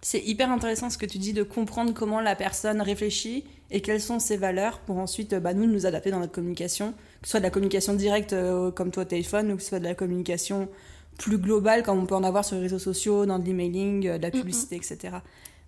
C'est 0.00 0.20
hyper 0.20 0.52
intéressant 0.52 0.90
ce 0.90 0.96
que 0.96 1.06
tu 1.06 1.18
dis 1.18 1.32
de 1.32 1.42
comprendre 1.42 1.92
comment 1.92 2.20
la 2.20 2.36
personne 2.36 2.80
réfléchit 2.80 3.42
et 3.72 3.80
quelles 3.80 4.00
sont 4.00 4.20
ses 4.20 4.36
valeurs 4.36 4.78
pour 4.78 4.98
ensuite 4.98 5.34
bah, 5.34 5.52
nous 5.52 5.66
nous 5.66 5.86
adapter 5.86 6.12
dans 6.12 6.20
notre 6.20 6.30
communication, 6.30 6.92
que 7.20 7.26
ce 7.26 7.32
soit 7.32 7.40
de 7.40 7.44
la 7.44 7.50
communication 7.50 7.94
directe 7.94 8.32
comme 8.76 8.92
toi 8.92 9.02
au 9.02 9.06
téléphone 9.06 9.50
ou 9.50 9.56
que 9.56 9.62
ce 9.62 9.70
soit 9.70 9.80
de 9.80 9.84
la 9.84 9.96
communication 9.96 10.68
plus 11.18 11.38
globale 11.38 11.82
comme 11.82 11.98
on 11.98 12.06
peut 12.06 12.14
en 12.14 12.24
avoir 12.24 12.44
sur 12.44 12.56
les 12.56 12.62
réseaux 12.62 12.78
sociaux, 12.78 13.26
dans 13.26 13.38
de 13.38 13.46
l'emailing, 13.46 14.06
euh, 14.06 14.18
de 14.18 14.22
la 14.22 14.30
publicité, 14.30 14.76
etc. 14.76 15.16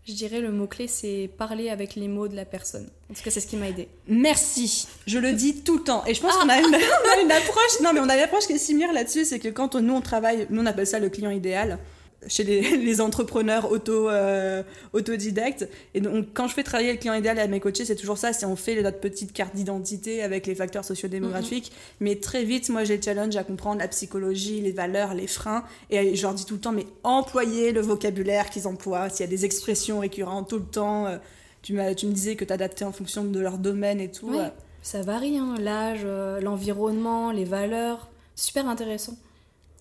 Je 0.06 0.12
dirais 0.15 0.41
le 0.41 0.50
mot-clé, 0.50 0.87
c'est 0.89 1.29
parler 1.37 1.69
avec 1.69 1.95
les 1.95 2.09
mots 2.09 2.29
de 2.29 2.35
la 2.37 2.47
personne. 2.47 2.89
En 3.11 3.15
tout 3.15 3.23
cas, 3.23 3.31
c'est 3.31 3.41
ce 3.41 3.47
qui 3.47 3.56
m'a 3.56 3.69
aidé. 3.69 3.89
Merci, 4.06 4.87
je 5.06 5.19
le 5.19 5.33
dis 5.33 5.62
tout 5.62 5.79
le 5.79 5.85
temps. 5.85 6.03
Et 6.06 6.15
je 6.15 6.21
pense 6.23 6.35
qu'on 6.37 6.49
a, 6.49 6.59
une, 6.59 6.65
on 6.75 7.19
a 7.19 7.23
une 7.23 7.31
approche, 7.33 7.81
non 7.83 7.93
mais 7.93 8.00
on 8.00 8.09
a 8.09 8.17
une 8.17 8.23
approche 8.23 8.47
qui 8.47 8.53
est 8.55 8.59
similaire 8.59 8.93
là-dessus, 8.93 9.25
c'est 9.27 9.39
que 9.39 9.49
quand 9.49 9.75
on- 9.75 9.81
nous 9.81 9.95
on 9.95 10.00
travaille, 10.00 10.47
nous 10.50 10.62
on 10.62 10.67
appelle 10.67 10.87
ça 10.87 10.99
le 10.99 11.09
client 11.11 11.31
idéal 11.31 11.79
chez 12.26 12.43
les, 12.44 12.76
les 12.76 13.00
entrepreneurs 13.00 13.70
auto, 13.70 14.09
euh, 14.09 14.62
autodidactes. 14.93 15.69
Et 15.94 16.00
donc 16.00 16.26
quand 16.35 16.49
je 16.49 16.55
fais 16.55 16.62
travailler 16.62 16.93
le 16.93 16.99
client 16.99 17.15
idéal 17.15 17.38
à 17.38 17.47
mes 17.47 17.61
coachés, 17.61 17.85
c'est 17.85 17.94
toujours 17.97 18.19
ça, 18.19 18.32
c'est 18.32 18.47
on 18.47 18.56
fait 18.56 18.81
notre 18.82 18.99
petite 19.00 19.32
carte 19.32 19.55
d'identité 19.55 20.23
avec 20.23 20.47
les 20.47 20.55
facteurs 20.55 20.85
sociodémographiques. 20.85 21.73
Mais 22.00 22.17
très 22.17 22.44
vite, 22.44 22.69
moi 22.70 22.85
j'ai 22.85 22.97
le 22.97 23.03
challenge 23.03 23.37
à 23.37 23.44
comprendre 23.44 23.79
la 23.81 23.88
psychologie, 23.88 24.61
les 24.61 24.73
valeurs, 24.73 25.15
les 25.15 25.26
freins. 25.26 25.65
Et 25.91 26.15
je 26.17 26.23
leur 26.23 26.35
dis 26.35 26.44
tout 26.44 26.55
le 26.55 26.61
temps, 26.61 26.73
mais 26.73 26.87
employez 27.05 27.73
le 27.73 27.81
vocabulaire 27.81 28.50
qu'ils 28.50 28.67
emploient, 28.67 29.09
s'il 29.11 29.21
y 29.25 29.29
a 29.29 29.31
des 29.31 29.44
expressions 29.44 30.00
récurrentes 30.00 30.49
tout 30.49 30.59
le 30.59 30.64
temps. 30.64 31.06
euh, 31.06 31.19
tu, 31.62 31.76
tu 31.97 32.06
me 32.06 32.12
disais 32.12 32.37
que 32.37 32.44
tu 32.44 32.53
adaptais 32.53 32.85
en 32.85 32.93
fonction 32.93 33.25
de 33.25 33.41
leur 33.41 33.59
domaine 33.59 34.00
et 34.00 34.11
tout. 34.11 34.29
Oui. 34.31 34.38
euh, 34.38 34.49
Ça 34.82 35.03
varie, 35.03 35.38
hein, 35.38 35.55
l'âge, 35.61 36.00
euh, 36.05 36.41
l'environnement, 36.41 37.31
les 37.32 37.44
valeurs. 37.44 38.09
Super 38.37 38.69
intéressant. 38.69 39.14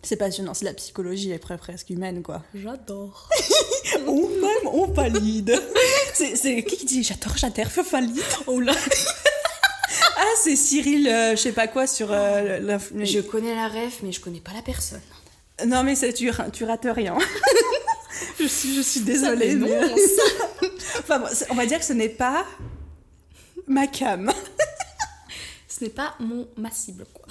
C'est 0.03 0.15
passionnant, 0.15 0.53
c'est 0.53 0.65
la 0.65 0.73
psychologie 0.73 1.31
est 1.31 1.43
pre- 1.43 1.57
presque 1.57 1.89
humaine, 1.89 2.21
quoi. 2.23 2.43
J'adore. 2.53 3.29
On 4.07 4.21
aime, 4.29 4.67
on 4.67 4.85
valide. 4.87 5.59
C'est 6.13 6.35
c'est- 6.35 6.63
qui 6.63 6.77
qui 6.77 6.85
dit 6.85 7.03
j'adore, 7.03 7.35
j'adhère, 7.37 7.69
je 7.73 7.81
valide 7.81 8.21
Oh 8.45 8.59
là 8.59 8.73
Ah, 10.17 10.23
c'est 10.43 10.55
Cyril, 10.55 11.07
euh, 11.07 11.31
je 11.31 11.41
sais 11.41 11.51
pas 11.51 11.67
quoi, 11.67 11.87
sur... 11.87 12.09
euh, 12.11 12.59
Je 13.03 13.19
connais 13.21 13.55
la 13.55 13.67
ref, 13.67 13.99
mais 14.03 14.11
je 14.11 14.19
connais 14.19 14.39
pas 14.39 14.53
la 14.53 14.61
personne. 14.61 15.01
Non, 15.65 15.83
mais 15.83 15.95
c'est- 15.95 16.13
tu, 16.13 16.29
tu 16.53 16.63
rates 16.65 16.87
rien. 16.89 17.17
je, 18.39 18.45
suis, 18.47 18.75
je 18.75 18.81
suis 18.81 18.99
désolée. 19.01 19.55
Mais- 19.55 19.67
dénonce. 19.67 19.99
Enfin, 20.99 21.19
bon, 21.19 21.27
on 21.49 21.55
va 21.55 21.65
dire 21.65 21.79
que 21.79 21.85
ce 21.85 21.93
n'est 21.93 22.09
pas 22.09 22.45
ma 23.67 23.87
cam. 23.87 24.31
Ce 25.67 25.83
n'est 25.83 25.89
pas 25.89 26.15
mon 26.19 26.47
ma 26.57 26.71
cible, 26.71 27.05
quoi. 27.13 27.25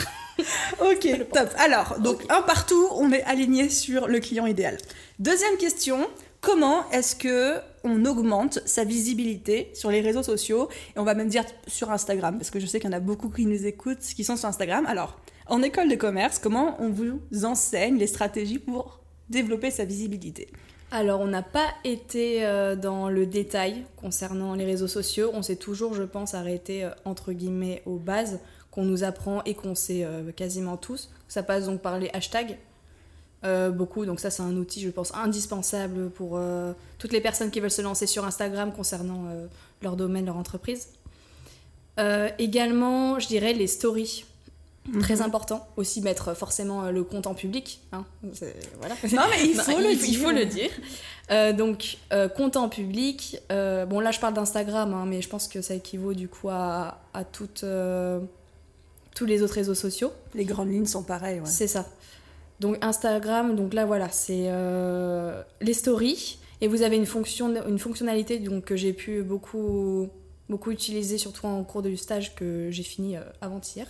Ok, 0.80 1.28
top. 1.32 1.48
Alors, 1.58 1.98
donc 2.00 2.22
un 2.28 2.42
partout, 2.42 2.88
on 2.92 3.12
est 3.12 3.22
aligné 3.24 3.68
sur 3.68 4.08
le 4.08 4.20
client 4.20 4.46
idéal. 4.46 4.78
Deuxième 5.18 5.56
question, 5.56 6.06
comment 6.40 6.88
est-ce 6.90 7.16
que 7.16 7.58
on 7.84 8.04
augmente 8.04 8.60
sa 8.66 8.84
visibilité 8.84 9.70
sur 9.74 9.90
les 9.90 10.00
réseaux 10.00 10.22
sociaux? 10.22 10.68
Et 10.94 10.98
on 10.98 11.04
va 11.04 11.14
même 11.14 11.28
dire 11.28 11.44
sur 11.66 11.90
Instagram 11.90 12.38
parce 12.38 12.50
que 12.50 12.60
je 12.60 12.66
sais 12.66 12.80
qu'il 12.80 12.90
y 12.90 12.94
en 12.94 12.96
a 12.96 13.00
beaucoup 13.00 13.28
qui 13.30 13.46
nous 13.46 13.66
écoutent 13.66 14.00
qui 14.00 14.24
sont 14.24 14.36
sur 14.36 14.48
Instagram. 14.48 14.86
Alors, 14.86 15.18
en 15.46 15.62
école 15.62 15.88
de 15.88 15.94
commerce, 15.94 16.38
comment 16.38 16.76
on 16.80 16.90
vous 16.90 17.20
enseigne 17.44 17.98
les 17.98 18.06
stratégies 18.06 18.58
pour 18.58 19.00
développer 19.28 19.70
sa 19.70 19.84
visibilité? 19.84 20.48
Alors, 20.90 21.20
on 21.20 21.26
n'a 21.26 21.42
pas 21.42 21.68
été 21.84 22.44
euh, 22.44 22.76
dans 22.76 23.08
le 23.08 23.26
détail 23.26 23.84
concernant 23.96 24.54
les 24.54 24.64
réseaux 24.64 24.86
sociaux. 24.86 25.30
On 25.34 25.42
s'est 25.42 25.56
toujours, 25.56 25.94
je 25.94 26.04
pense, 26.04 26.34
arrêté 26.34 26.84
euh, 26.84 26.90
entre 27.04 27.32
guillemets 27.32 27.82
aux 27.86 27.98
bases 27.98 28.38
qu'on 28.76 28.84
nous 28.84 29.02
apprend 29.02 29.42
et 29.44 29.54
qu'on 29.54 29.74
sait 29.74 30.04
euh, 30.04 30.30
quasiment 30.30 30.76
tous. 30.76 31.10
Ça 31.26 31.42
passe 31.42 31.66
donc 31.66 31.80
par 31.80 31.98
les 31.98 32.10
hashtags. 32.12 32.56
euh, 33.44 33.70
beaucoup, 33.70 34.06
donc 34.06 34.20
ça 34.20 34.30
c'est 34.30 34.42
un 34.42 34.56
outil 34.56 34.80
je 34.80 34.90
pense 34.90 35.12
indispensable 35.14 36.10
pour 36.10 36.32
euh, 36.36 36.72
toutes 36.98 37.12
les 37.12 37.20
personnes 37.20 37.50
qui 37.50 37.58
veulent 37.60 37.70
se 37.70 37.82
lancer 37.82 38.06
sur 38.06 38.24
Instagram 38.24 38.72
concernant 38.72 39.24
leur 39.82 39.96
domaine, 39.96 40.26
leur 40.26 40.36
entreprise. 40.36 40.88
Également, 42.38 43.18
je 43.18 43.26
dirais 43.26 43.52
les 43.54 43.66
stories, 43.66 44.24
très 45.00 45.22
important. 45.22 45.66
Aussi 45.76 46.00
mettre 46.02 46.34
forcément 46.36 46.90
le 46.90 47.02
compte 47.04 47.26
en 47.26 47.34
public, 47.34 47.80
hein. 47.92 48.04
Voilà. 48.80 48.94
Non, 49.12 49.22
mais 49.30 49.46
il 49.48 49.56
Non, 49.56 49.62
faut 49.64 49.78
le 49.80 49.92
il, 49.92 49.98
dire. 49.98 50.08
il 50.08 50.16
faut 50.18 50.30
le 50.30 50.44
dire. 50.44 50.70
Euh, 51.30 51.52
donc, 51.52 51.96
euh, 52.12 52.28
compte 52.28 52.56
en 52.56 52.68
public. 52.68 53.38
euh, 53.50 53.86
bon, 53.86 54.00
là, 54.00 54.10
je 54.10 54.20
parle 54.20 54.34
d'Instagram, 54.34 54.92
hein, 54.94 55.04
mais 55.06 55.22
je 55.22 55.28
pense 55.28 55.48
que 55.48 55.60
ça 55.62 55.74
équivaut 55.74 56.14
du 56.14 56.28
coup 56.28 56.50
à, 56.50 57.00
à 57.14 57.24
toutes, 57.24 57.64
euh, 57.64 58.20
tous 59.16 59.26
les 59.26 59.42
autres 59.42 59.54
réseaux 59.54 59.74
sociaux. 59.74 60.12
Les 60.36 60.44
grandes 60.44 60.70
lignes 60.70 60.86
sont 60.86 61.02
pareilles. 61.02 61.40
ouais. 61.40 61.46
C'est 61.46 61.66
ça. 61.66 61.86
Donc, 62.60 62.78
Instagram, 62.82 63.56
donc 63.56 63.74
là, 63.74 63.84
voilà, 63.84 64.08
c'est 64.10 64.44
euh, 64.46 65.42
les 65.60 65.74
stories. 65.74 66.38
Et 66.60 66.68
vous 66.68 66.82
avez 66.82 66.96
une, 66.96 67.04
fonction, 67.06 67.52
une 67.68 67.78
fonctionnalité 67.78 68.38
donc, 68.38 68.64
que 68.64 68.76
j'ai 68.76 68.92
pu 68.92 69.22
beaucoup, 69.22 70.08
beaucoup 70.48 70.70
utiliser, 70.70 71.18
surtout 71.18 71.46
en 71.46 71.62
cours 71.64 71.82
du 71.82 71.96
stage 71.98 72.34
que 72.34 72.68
j'ai 72.70 72.82
fini 72.82 73.16
euh, 73.16 73.20
avant-hier. 73.42 73.86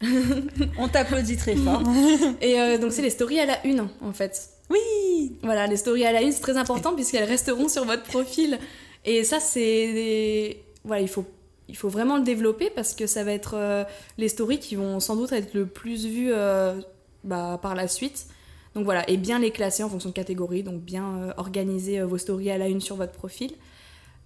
On 0.78 0.88
t'applaudit 0.88 1.36
très 1.36 1.56
fort. 1.56 1.82
Et 2.40 2.60
euh, 2.60 2.78
donc, 2.78 2.92
c'est 2.92 3.02
les 3.02 3.10
stories 3.10 3.40
à 3.40 3.46
la 3.46 3.66
une, 3.66 3.88
en 4.00 4.12
fait. 4.12 4.50
oui. 4.70 5.36
Voilà, 5.42 5.66
les 5.66 5.76
stories 5.76 6.04
à 6.06 6.12
la 6.12 6.22
une, 6.22 6.32
c'est 6.32 6.40
très 6.40 6.56
important 6.56 6.94
puisqu'elles 6.94 7.28
resteront 7.28 7.68
sur 7.68 7.84
votre 7.84 8.02
profil. 8.04 8.58
Et 9.04 9.22
ça, 9.24 9.38
c'est. 9.40 9.60
des- 9.92 10.62
Voilà, 10.84 11.02
il 11.02 11.08
faut, 11.08 11.24
il 11.68 11.76
faut 11.76 11.88
vraiment 11.88 12.16
le 12.16 12.22
développer 12.22 12.70
parce 12.70 12.94
que 12.94 13.06
ça 13.06 13.24
va 13.24 13.32
être 13.32 13.54
euh, 13.54 13.84
les 14.18 14.28
stories 14.28 14.58
qui 14.58 14.76
vont 14.76 15.00
sans 15.00 15.16
doute 15.16 15.32
être 15.32 15.54
le 15.54 15.66
plus 15.66 16.06
vues 16.06 16.32
euh, 16.32 16.80
bah, 17.24 17.58
par 17.60 17.74
la 17.74 17.88
suite. 17.88 18.26
Donc 18.74 18.84
voilà, 18.84 19.08
et 19.08 19.16
bien 19.16 19.38
les 19.38 19.50
classer 19.50 19.82
en 19.82 19.88
fonction 19.88 20.10
de 20.10 20.14
catégorie, 20.14 20.62
donc 20.62 20.80
bien 20.80 21.18
euh, 21.18 21.32
organiser 21.38 22.02
vos 22.02 22.18
stories 22.18 22.50
à 22.50 22.58
la 22.58 22.68
une 22.68 22.80
sur 22.80 22.96
votre 22.96 23.12
profil. 23.12 23.52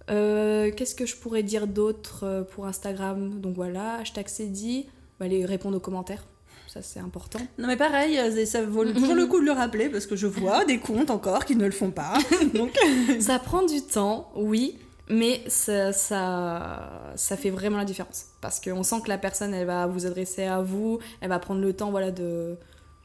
Qu'est-ce 0.07 0.93
que 0.93 1.05
je 1.05 1.15
pourrais 1.15 1.41
dire 1.41 1.67
d'autre 1.67 2.45
pour 2.51 2.65
Instagram? 2.65 3.39
Donc 3.39 3.55
voilà, 3.55 3.99
hashtag 3.99 4.27
c'est 4.27 4.47
dit, 4.47 4.87
bah, 5.21 5.27
les 5.27 5.45
répondre 5.45 5.77
aux 5.77 5.79
commentaires. 5.79 6.25
ça 6.67 6.81
c'est 6.81 6.99
important. 6.99 7.39
Non 7.57 7.67
mais 7.67 7.77
pareil, 7.77 8.19
ça 8.45 8.61
vaut 8.61 8.83
toujours 8.83 9.15
le 9.15 9.25
coup 9.25 9.39
de 9.39 9.45
le 9.45 9.53
rappeler 9.53 9.87
parce 9.87 10.05
que 10.05 10.17
je 10.17 10.27
vois 10.27 10.65
des 10.65 10.79
comptes 10.79 11.11
encore 11.11 11.45
qui 11.45 11.55
ne 11.55 11.63
le 11.63 11.71
font 11.71 11.91
pas. 11.91 12.15
Donc... 12.53 12.77
ça 13.21 13.39
prend 13.39 13.65
du 13.65 13.81
temps, 13.83 14.29
oui, 14.35 14.75
mais 15.11 15.43
ça, 15.47 15.91
ça, 15.93 17.37
fait 17.37 17.49
vraiment 17.49 17.77
la 17.77 17.85
différence. 17.85 18.27
Parce 18.39 18.59
qu'on 18.61 18.83
sent 18.83 19.01
que 19.03 19.09
la 19.09 19.17
personne, 19.17 19.53
elle 19.53 19.67
va 19.67 19.85
vous 19.85 20.05
adresser 20.05 20.43
à 20.43 20.61
vous, 20.61 20.99
elle 21.19 21.29
va 21.29 21.37
prendre 21.37 21.61
le 21.61 21.73
temps 21.73 21.91
voilà, 21.91 22.11
de, 22.11 22.55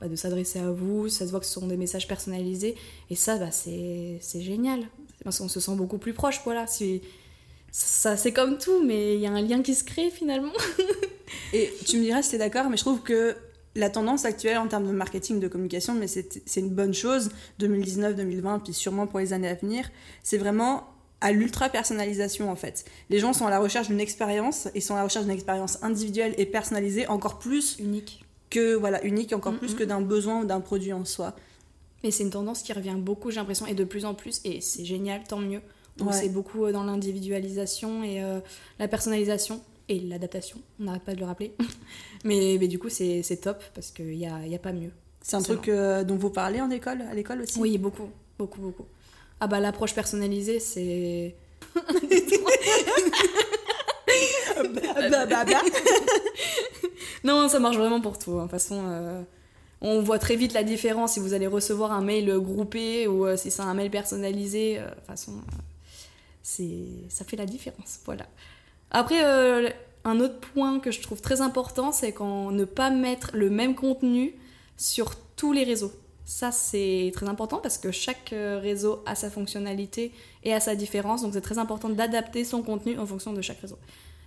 bah, 0.01 0.09
de 0.09 0.15
s'adresser 0.15 0.61
à 0.61 0.71
vous, 0.71 1.09
ça 1.09 1.27
se 1.27 1.31
voit 1.33 1.41
que 1.41 1.47
ce 1.47 1.53
sont 1.53 1.67
des 1.67 1.77
messages 1.77 2.07
personnalisés, 2.07 2.77
et 3.11 3.17
ça, 3.17 3.37
bah, 3.39 3.51
c'est 3.51 4.21
génial. 4.41 4.85
Parce 5.25 5.39
qu'on 5.39 5.49
se 5.49 5.59
sent 5.59 5.75
beaucoup 5.75 5.99
plus 5.99 6.13
proche, 6.13 6.41
voilà. 6.45 6.67
Ça, 7.73 8.17
c'est 8.17 8.33
comme 8.33 8.57
tout, 8.57 8.85
mais 8.85 9.17
il 9.17 9.21
y 9.21 9.27
a 9.27 9.33
un 9.33 9.43
lien 9.43 9.61
qui 9.63 9.75
se 9.75 9.83
crée 9.83 10.11
finalement. 10.11 10.53
et 11.53 11.73
tu 11.87 11.99
me 11.99 12.03
diras 12.03 12.23
si 12.23 12.31
tu 12.31 12.37
es 12.37 12.39
d'accord, 12.39 12.71
mais 12.71 12.77
je 12.77 12.83
trouve 12.83 13.03
que 13.03 13.35
la 13.75 13.91
tendance 13.91 14.25
actuelle 14.25 14.59
en 14.59 14.69
termes 14.69 14.87
de 14.87 14.93
marketing, 14.93 15.41
de 15.41 15.49
communication, 15.49 15.95
mais 15.95 16.07
c'est 16.07 16.61
une 16.61 16.71
bonne 16.71 16.95
chose, 16.95 17.31
2019, 17.59 18.15
2020, 18.15 18.61
puis 18.61 18.73
sûrement 18.73 19.07
pour 19.09 19.19
les 19.19 19.33
années 19.33 19.49
à 19.49 19.55
venir, 19.55 19.91
c'est 20.23 20.39
vraiment 20.39 20.96
à 21.21 21.33
l'ultra 21.33 21.69
personnalisation 21.69 22.51
en 22.51 22.57
fait. 22.57 22.85
Les 23.11 23.19
gens 23.19 23.33
sont 23.33 23.47
à 23.47 23.51
la 23.51 23.59
recherche 23.59 23.89
d'une 23.89 24.01
expérience 24.01 24.69
et 24.75 24.81
sont 24.81 24.95
à 24.95 24.99
la 24.99 25.05
recherche 25.05 25.25
d'une 25.25 25.35
expérience 25.35 25.83
individuelle 25.83 26.35
et 26.39 26.47
personnalisée 26.47 27.07
encore 27.09 27.39
plus 27.39 27.77
unique 27.79 28.25
que 28.51 28.75
voilà 28.75 29.05
unique 29.05 29.33
encore 29.33 29.55
mm, 29.55 29.59
plus 29.59 29.75
mm. 29.75 29.77
que 29.77 29.85
d'un 29.85 30.01
besoin 30.01 30.43
ou 30.43 30.45
d'un 30.45 30.61
produit 30.61 30.93
en 30.93 31.05
soi. 31.05 31.35
Mais 32.05 32.11
c'est 32.11 32.23
une 32.23 32.31
tendance 32.31 32.63
qui 32.63 32.73
revient 32.73 32.97
beaucoup, 32.97 33.31
j'ai 33.31 33.37
l'impression, 33.37 33.67
et 33.67 33.75
de 33.75 33.85
plus 33.85 34.05
en 34.05 34.15
plus, 34.15 34.41
et 34.45 34.61
c'est 34.61 34.85
génial, 34.85 35.25
tant 35.25 35.39
mieux. 35.39 35.61
Donc 35.97 36.13
c'est 36.13 36.29
beaucoup 36.29 36.67
euh, 36.67 36.73
dans 36.73 36.85
l'individualisation 36.85 38.05
et 38.05 38.23
euh, 38.23 38.41
la 38.79 38.87
personnalisation 38.87 39.63
et 39.89 39.99
l'adaptation, 40.01 40.61
on 40.79 40.85
n'arrête 40.85 41.03
pas 41.03 41.15
de 41.15 41.21
le 41.21 41.27
rappeler. 41.27 41.55
mais, 42.25 42.59
mais, 42.61 42.69
du 42.69 42.79
coup, 42.79 42.91
c'est 42.91 43.41
top 43.41 43.63
parce 43.75 43.91
qu'il 43.93 44.17
n'y 44.17 44.27
a, 44.27 44.47
y 44.47 44.55
a 44.55 44.59
pas 44.59 44.73
mieux. 44.73 44.91
C'est 45.23 45.37
un 45.37 45.43
truc 45.43 45.69
euh, 45.69 46.05
dont 46.05 46.17
vous 46.17 46.31
parlez 46.31 46.61
en 46.61 46.71
école, 46.71 47.03
à 47.03 47.15
l'école 47.15 47.43
aussi? 47.43 47.59
Oui, 47.59 47.79
beaucoup, 47.79 48.09
beaucoup, 48.39 48.61
beaucoup. 48.61 48.87
Ah 49.41 49.47
bah 49.47 49.61
l'approche 49.61 49.95
personnalisée, 49.95 50.61
c'est... 50.61 51.35
non, 57.25 57.49
ça 57.49 57.59
marche 57.59 57.77
vraiment 57.77 58.01
pour 58.01 58.19
tout. 58.19 58.33
Hein. 58.33 58.37
De 58.37 58.43
toute 58.43 58.51
façon, 58.53 58.83
euh, 58.87 59.23
on 59.81 60.01
voit 60.01 60.19
très 60.19 60.37
vite 60.37 60.53
la 60.53 60.63
différence 60.63 61.13
si 61.13 61.21
vous 61.21 61.35
allez 61.35 61.47
recevoir 61.47 61.93
un 61.93 62.03
mail 62.03 62.39
groupé 62.39 63.07
ou 63.07 63.27
euh, 63.27 63.37
si 63.37 63.51
c'est 63.51 63.63
un 63.63 63.75
mail 63.75 63.91
personnalisé. 63.91 64.79
Euh, 64.79 64.89
de 64.89 64.95
toute 64.95 65.05
façon, 65.05 65.33
c'est 66.43 66.87
ça 67.09 67.25
fait 67.25 67.37
la 67.37 67.47
différence. 67.47 68.01
Voilà. 68.05 68.27
Après, 68.91 69.21
un 70.05 70.21
autre 70.21 70.39
point 70.39 70.79
que 70.79 70.93
je 70.93 71.03
trouve 71.03 71.21
très 71.21 71.41
important, 71.41 71.91
c'est 71.91 72.13
quand 72.13 72.53
ne 72.53 72.65
pas 72.65 72.91
mettre 72.91 73.31
le 73.35 73.51
même 73.51 73.75
contenu 73.75 74.35
sur 74.77 75.17
tous 75.35 75.53
les 75.53 75.65
réseaux. 75.65 75.93
Ça, 76.27 76.51
c'est 76.51 77.13
très 77.15 77.29
important 77.29 77.59
parce 77.59 77.79
que 77.79 77.93
chaque 77.93 78.33
euh, 78.33 78.59
réseau 78.59 79.01
a 79.07 79.15
sa 79.15 79.31
fonctionnalité 79.31 80.11
et 80.43 80.53
a 80.53 80.59
sa 80.59 80.75
différence. 80.75 81.23
Donc, 81.23 81.33
c'est 81.33 81.41
très 81.41 81.59
important 81.59 81.89
d'adapter 81.89 82.45
son 82.45 82.63
contenu 82.63 82.99
en 82.99 83.07
fonction 83.07 83.33
de 83.33 83.41
chaque 83.41 83.61
réseau. 83.61 83.79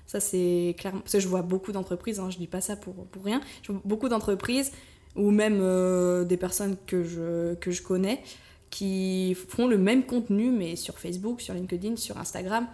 Ça, 0.08 0.22
c'est 0.22 0.78
clairement. 0.80 1.02
Parce 1.02 1.12
que 1.12 1.20
je 1.20 1.28
vois 1.28 1.42
beaucoup 1.42 1.74
d'entreprises, 1.74 2.22
hein, 2.22 2.30
je 2.30 2.38
dis 2.38 2.48
pas 2.48 2.62
ça 2.62 2.78
pour, 2.78 2.94
pour 3.08 3.26
rien. 3.26 3.42
Je 3.64 3.74
vois 3.74 3.82
beaucoup 3.84 4.08
d'entreprises 4.08 4.72
ou 5.18 5.30
même 5.30 5.60
euh, 5.60 6.24
des 6.24 6.38
personnes 6.38 6.78
que 6.88 7.04
je, 7.04 7.56
que 7.56 7.70
je 7.70 7.82
connais 7.84 8.24
qui 8.70 9.36
font 9.50 9.68
le 9.68 9.78
même 9.78 10.06
contenu, 10.06 10.52
mais 10.52 10.78
sur 10.78 11.00
Facebook, 11.00 11.42
sur 11.42 11.54
LinkedIn, 11.54 11.98
sur 11.98 12.18
Instagram. 12.18 12.66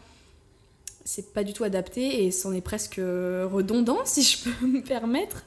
C'est 1.03 1.33
pas 1.33 1.43
du 1.43 1.53
tout 1.53 1.63
adapté 1.63 2.25
et 2.25 2.31
c'en 2.31 2.53
est 2.53 2.61
presque 2.61 2.97
redondant, 2.97 3.99
si 4.05 4.21
je 4.21 4.43
peux 4.43 4.67
me 4.67 4.83
permettre. 4.83 5.45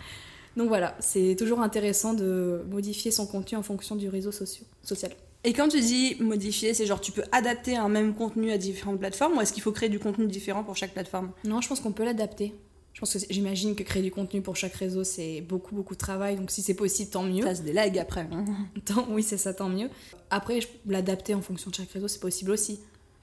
Donc 0.59 0.67
voilà, 0.67 0.97
c'est 0.99 1.37
toujours 1.39 1.61
intéressant 1.61 2.15
de 2.15 2.65
modifier 2.69 3.13
son 3.13 3.29
contenu 3.29 3.57
en 3.57 3.63
fonction 3.63 3.95
du 3.95 4.09
réseau 4.09 4.33
social. 4.33 5.13
Et 5.45 5.53
quand 5.53 5.69
tu 5.69 5.79
dis 5.79 6.17
modifier, 6.19 6.75
c'est 6.75 6.85
genre 6.85 7.01
tu 7.01 7.13
peux 7.13 7.23
adapter 7.31 7.77
un 7.77 7.89
même 7.89 8.13
contenu 8.13 8.51
à 8.51 8.59
différentes 8.59 8.99
plateformes 8.99 9.39
ou 9.39 9.41
est-ce 9.41 9.53
qu'il 9.53 9.63
faut 9.63 9.71
créer 9.71 9.89
du 9.89 10.01
contenu 10.01 10.27
différent 10.27 10.65
pour 10.65 10.77
chaque 10.77 10.93
plateforme? 10.93 11.31
Non, 11.45 11.61
je 11.61 11.69
pense 11.69 11.79
qu'on 11.79 11.93
peut 11.93 12.05
l'adapter. 12.05 12.57
Je 12.93 12.99
pense 12.99 13.13
que 13.13 13.21
j'imagine 13.31 13.77
que 13.77 13.85
créer 13.85 14.03
du 14.03 14.11
contenu 14.11 14.43
pour 14.43 14.57
chaque 14.57 14.75
réseau, 14.75 15.05
c'est 15.05 15.43
beaucoup, 15.43 15.77
beaucoup 15.77 15.95
de 15.95 16.01
travail. 16.01 16.35
Donc 16.35 16.51
si 16.51 16.61
c'est 16.61 16.75
possible, 16.75 17.13
tant 17.13 17.23
mieux. 17.23 17.45
Ça 17.45 17.55
se 17.55 17.63
délègue 17.63 17.97
après. 17.97 18.27
Hein. 18.33 18.45
tant, 18.85 19.07
oui, 19.11 19.23
c'est 19.23 19.39
ça, 19.39 19.55
tant 19.55 19.69
mieux. 19.69 19.89
Après, 20.31 20.59
l'adapter 20.87 21.35
en 21.35 21.41
fonction 21.41 21.71
de 21.71 21.77
chaque 21.77 21.93
réseau, 21.93 22.09
c'est 22.09 22.19
possible 22.19 22.51
aussi. 22.51 22.81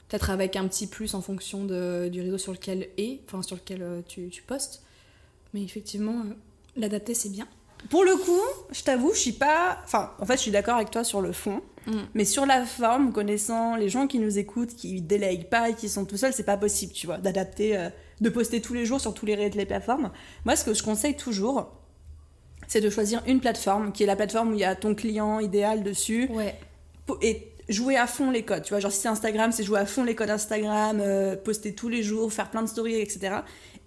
Peut-être 0.08 0.30
avec 0.30 0.56
un 0.56 0.66
petit 0.70 0.88
plus 0.88 1.14
en 1.14 1.22
fonction 1.22 1.66
de, 1.66 2.08
du 2.10 2.22
réseau 2.22 2.38
sur 2.38 2.54
lequel 2.54 2.88
est, 2.98 3.20
enfin 3.28 3.44
sur 3.44 3.58
lequel 3.58 3.82
euh, 3.82 4.02
tu, 4.08 4.30
tu 4.30 4.42
postes. 4.42 4.84
Mais 5.54 5.64
effectivement, 5.64 6.20
euh, 6.20 6.34
L'adapter, 6.76 7.14
c'est 7.14 7.30
bien. 7.30 7.48
Pour 7.90 8.04
le 8.04 8.16
coup, 8.16 8.42
je 8.72 8.84
t'avoue, 8.84 9.14
je 9.14 9.20
suis 9.20 9.32
pas. 9.32 9.80
Enfin, 9.84 10.12
en 10.20 10.26
fait, 10.26 10.38
je 10.38 10.42
suis 10.42 10.52
d'accord 10.52 10.76
avec 10.76 10.92
toi 10.92 11.04
sur 11.04 11.22
le 11.22 11.32
fond. 11.32 11.62
Mm. 11.88 12.00
Mais 12.16 12.26
sur 12.26 12.46
la 12.46 12.66
forme, 12.66 13.12
connaissant 13.12 13.76
les 13.76 13.90
gens 13.90 14.08
qui 14.08 14.20
nous 14.20 14.38
écoutent, 14.40 14.76
qui 14.76 15.02
délèguent 15.02 15.50
pas 15.50 15.70
et 15.70 15.74
qui 15.76 15.88
sont 15.88 16.06
tout 16.06 16.18
seuls, 16.18 16.34
c'est 16.34 16.44
pas 16.44 16.58
possible, 16.58 16.94
tu 16.94 17.06
vois, 17.06 17.18
d'adapter, 17.18 17.78
euh, 17.78 17.90
de 18.22 18.30
poster 18.30 18.62
tous 18.62 18.74
les 18.74 18.86
jours 18.86 19.00
sur 19.00 19.14
tous 19.14 19.26
les, 19.26 19.50
les 19.50 19.66
plateformes. 19.66 20.12
Moi, 20.46 20.56
ce 20.56 20.66
que 20.66 20.74
je 20.74 20.82
conseille 20.82 21.16
toujours, 21.16 21.72
c'est 22.68 22.82
de 22.82 22.90
choisir 22.90 23.22
une 23.28 23.40
plateforme 23.40 23.92
qui 23.92 24.04
est 24.04 24.08
la 24.08 24.16
plateforme 24.16 24.52
où 24.52 24.54
il 24.54 24.60
y 24.60 24.66
a 24.66 24.76
ton 24.76 24.96
client 24.96 25.40
idéal 25.40 25.84
dessus. 25.84 26.28
Ouais. 26.32 26.56
Et 27.22 27.52
jouer 27.70 27.98
à 27.98 28.08
fond 28.08 28.32
les 28.32 28.44
codes. 28.44 28.64
Tu 28.64 28.70
vois, 28.70 28.80
genre 28.80 28.92
si 28.92 29.02
c'est 29.02 29.08
Instagram, 29.08 29.52
c'est 29.52 29.64
jouer 29.64 29.80
à 29.80 29.86
fond 29.86 30.04
les 30.04 30.16
codes 30.16 30.30
Instagram, 30.30 31.00
euh, 31.02 31.36
poster 31.36 31.74
tous 31.74 31.90
les 31.90 32.04
jours, 32.04 32.32
faire 32.34 32.50
plein 32.50 32.64
de 32.64 32.68
stories, 32.68 33.00
etc. 33.00 33.38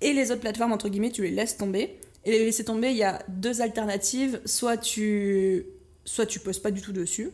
Et 0.00 0.12
les 0.12 0.30
autres 0.30 0.40
plateformes, 0.40 0.72
entre 0.72 0.88
guillemets, 0.88 1.10
tu 1.10 1.22
les 1.22 1.30
laisses 1.30 1.56
tomber. 1.56 1.98
Et 2.28 2.32
les 2.32 2.44
laisser 2.44 2.62
tomber, 2.62 2.90
il 2.90 2.96
y 2.98 3.04
a 3.04 3.22
deux 3.28 3.62
alternatives. 3.62 4.42
Soit 4.44 4.76
tu, 4.76 5.64
soit 6.04 6.26
tu 6.26 6.40
postes 6.40 6.62
pas 6.62 6.70
du 6.70 6.82
tout 6.82 6.92
dessus, 6.92 7.30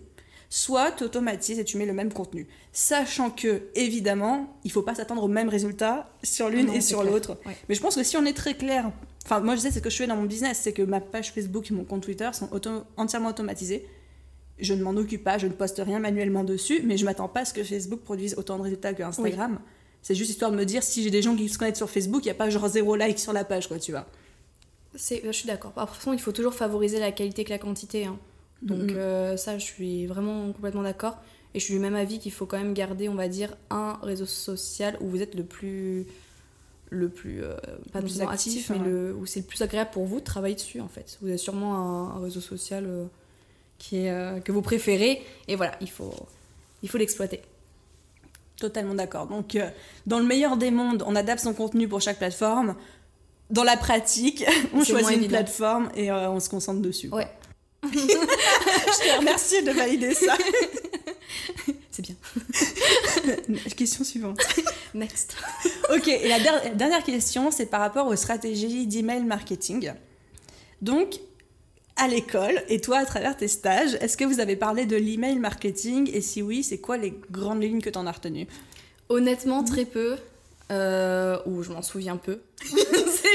soit 0.48 0.92
tu 0.92 1.02
automatises 1.02 1.58
et 1.58 1.64
tu 1.64 1.78
mets 1.78 1.84
le 1.84 1.92
même 1.92 2.12
contenu. 2.12 2.46
Sachant 2.72 3.30
que, 3.30 3.62
évidemment, 3.74 4.56
il 4.62 4.70
faut 4.70 4.82
pas 4.82 4.94
s'attendre 4.94 5.24
au 5.24 5.28
même 5.28 5.48
résultat 5.48 6.08
sur 6.22 6.48
l'une 6.48 6.70
et 6.70 6.80
sur 6.80 7.02
l'autre. 7.02 7.36
Mais 7.68 7.74
je 7.74 7.80
pense 7.80 7.96
que 7.96 8.04
si 8.04 8.16
on 8.16 8.24
est 8.24 8.36
très 8.36 8.54
clair, 8.54 8.92
enfin, 9.24 9.40
moi 9.40 9.56
je 9.56 9.62
sais, 9.62 9.72
ce 9.72 9.80
que 9.80 9.90
je 9.90 9.96
fais 9.96 10.06
dans 10.06 10.14
mon 10.14 10.26
business, 10.26 10.60
c'est 10.62 10.72
que 10.72 10.82
ma 10.82 11.00
page 11.00 11.32
Facebook 11.32 11.68
et 11.72 11.74
mon 11.74 11.82
compte 11.82 12.04
Twitter 12.04 12.30
sont 12.32 12.48
entièrement 12.96 13.30
automatisés. 13.30 13.88
Je 14.60 14.74
ne 14.74 14.84
m'en 14.84 14.92
occupe 14.92 15.24
pas, 15.24 15.38
je 15.38 15.48
ne 15.48 15.52
poste 15.52 15.82
rien 15.84 15.98
manuellement 15.98 16.44
dessus, 16.44 16.82
mais 16.84 16.96
je 16.96 17.04
m'attends 17.04 17.26
pas 17.26 17.40
à 17.40 17.44
ce 17.44 17.52
que 17.52 17.64
Facebook 17.64 18.02
produise 18.02 18.36
autant 18.38 18.58
de 18.58 18.62
résultats 18.62 18.94
que 18.94 19.02
Instagram. 19.02 19.58
C'est 20.02 20.14
juste 20.14 20.30
histoire 20.30 20.52
de 20.52 20.56
me 20.56 20.64
dire 20.64 20.84
si 20.84 21.02
j'ai 21.02 21.10
des 21.10 21.22
gens 21.22 21.34
qui 21.34 21.48
se 21.48 21.58
connectent 21.58 21.78
sur 21.78 21.90
Facebook, 21.90 22.22
il 22.24 22.28
n'y 22.28 22.30
a 22.30 22.34
pas 22.34 22.48
genre 22.48 22.68
zéro 22.68 22.94
like 22.94 23.18
sur 23.18 23.32
la 23.32 23.42
page, 23.42 23.66
quoi, 23.66 23.80
tu 23.80 23.90
vois. 23.90 24.06
Je 24.94 25.32
suis 25.32 25.46
d'accord. 25.46 25.72
De 25.72 25.80
toute 25.80 25.90
façon, 25.90 26.12
il 26.12 26.20
faut 26.20 26.32
toujours 26.32 26.54
favoriser 26.54 26.98
la 26.98 27.12
qualité 27.12 27.44
que 27.44 27.50
la 27.50 27.58
quantité. 27.58 28.06
Hein. 28.06 28.18
Donc 28.62 28.90
mm-hmm. 28.90 28.96
euh, 28.96 29.36
ça, 29.36 29.58
je 29.58 29.64
suis 29.64 30.06
vraiment 30.06 30.52
complètement 30.52 30.82
d'accord. 30.82 31.18
Et 31.54 31.60
je 31.60 31.64
suis 31.64 31.74
du 31.74 31.80
même 31.80 31.94
avis 31.94 32.18
qu'il 32.18 32.32
faut 32.32 32.46
quand 32.46 32.58
même 32.58 32.74
garder, 32.74 33.08
on 33.08 33.14
va 33.14 33.28
dire, 33.28 33.56
un 33.70 33.98
réseau 34.02 34.26
social 34.26 34.96
où 35.00 35.08
vous 35.08 35.22
êtes 35.22 35.34
le 35.34 35.44
plus... 35.44 36.06
Le 36.90 37.08
plus... 37.08 37.42
Euh, 37.42 37.56
pas 37.92 38.00
le 38.00 38.06
plus 38.06 38.20
actif, 38.20 38.70
mais 38.70 38.78
le, 38.78 39.14
où 39.14 39.26
c'est 39.26 39.40
le 39.40 39.46
plus 39.46 39.62
agréable 39.62 39.90
pour 39.92 40.04
vous 40.04 40.20
de 40.20 40.24
travailler 40.24 40.54
dessus, 40.54 40.80
en 40.80 40.88
fait. 40.88 41.18
Vous 41.20 41.28
avez 41.28 41.38
sûrement 41.38 41.74
un, 41.76 42.20
réseau 42.20 42.40
social 42.40 42.84
euh, 42.86 43.06
qui 43.78 44.06
est, 44.06 44.44
que 44.44 44.52
vous 44.52 44.62
préférez. 44.62 45.22
Et 45.48 45.56
voilà, 45.56 45.76
il 45.80 45.90
faut 45.90 46.14
il 46.82 46.88
faut 46.88 46.98
l'exploiter. 46.98 47.40
Totalement 48.58 48.94
d'accord. 48.94 49.26
Donc, 49.26 49.58
dans 50.06 50.18
le 50.18 50.24
meilleur 50.24 50.56
des 50.56 50.70
mondes, 50.70 51.02
on 51.06 51.16
adapte 51.16 51.40
son 51.40 51.54
contenu 51.54 51.88
pour 51.88 52.00
chaque 52.00 52.18
plateforme 52.18 52.76
dans 53.50 53.64
la 53.64 53.76
pratique, 53.76 54.44
on 54.74 54.84
choisit 54.84 55.16
une 55.18 55.28
plateforme 55.28 55.90
et 55.94 56.10
euh, 56.10 56.30
on 56.30 56.40
se 56.40 56.48
concentre 56.48 56.80
dessus. 56.80 57.08
Ouais. 57.08 57.28
je 57.84 57.88
te 57.88 59.18
remercie 59.18 59.62
de 59.62 59.70
valider 59.70 60.14
ça. 60.14 60.36
C'est 61.90 62.02
bien. 62.02 62.16
question 63.76 64.04
suivante. 64.04 64.40
Next. 64.94 65.36
ok, 65.94 66.08
et 66.08 66.28
la 66.28 66.40
dernière 66.70 67.04
question, 67.04 67.52
c'est 67.52 67.66
par 67.66 67.80
rapport 67.80 68.08
aux 68.08 68.16
stratégies 68.16 68.88
d'email 68.88 69.22
marketing. 69.22 69.92
Donc, 70.82 71.20
à 71.96 72.08
l'école, 72.08 72.62
et 72.68 72.80
toi 72.80 72.98
à 72.98 73.04
travers 73.04 73.36
tes 73.36 73.46
stages, 73.46 73.94
est-ce 74.00 74.16
que 74.16 74.24
vous 74.24 74.40
avez 74.40 74.56
parlé 74.56 74.86
de 74.86 74.96
l'email 74.96 75.38
marketing? 75.38 76.10
Et 76.12 76.20
si 76.20 76.42
oui, 76.42 76.64
c'est 76.64 76.78
quoi 76.78 76.96
les 76.96 77.14
grandes 77.30 77.62
lignes 77.62 77.80
que 77.80 77.90
tu 77.90 77.98
en 77.98 78.06
as 78.06 78.12
retenues? 78.12 78.48
Honnêtement, 79.08 79.62
très 79.62 79.84
peu. 79.84 80.16
Euh, 80.70 81.38
ou 81.46 81.62
je 81.62 81.70
m'en 81.70 81.82
souviens 81.82 82.16
peu. 82.16 82.40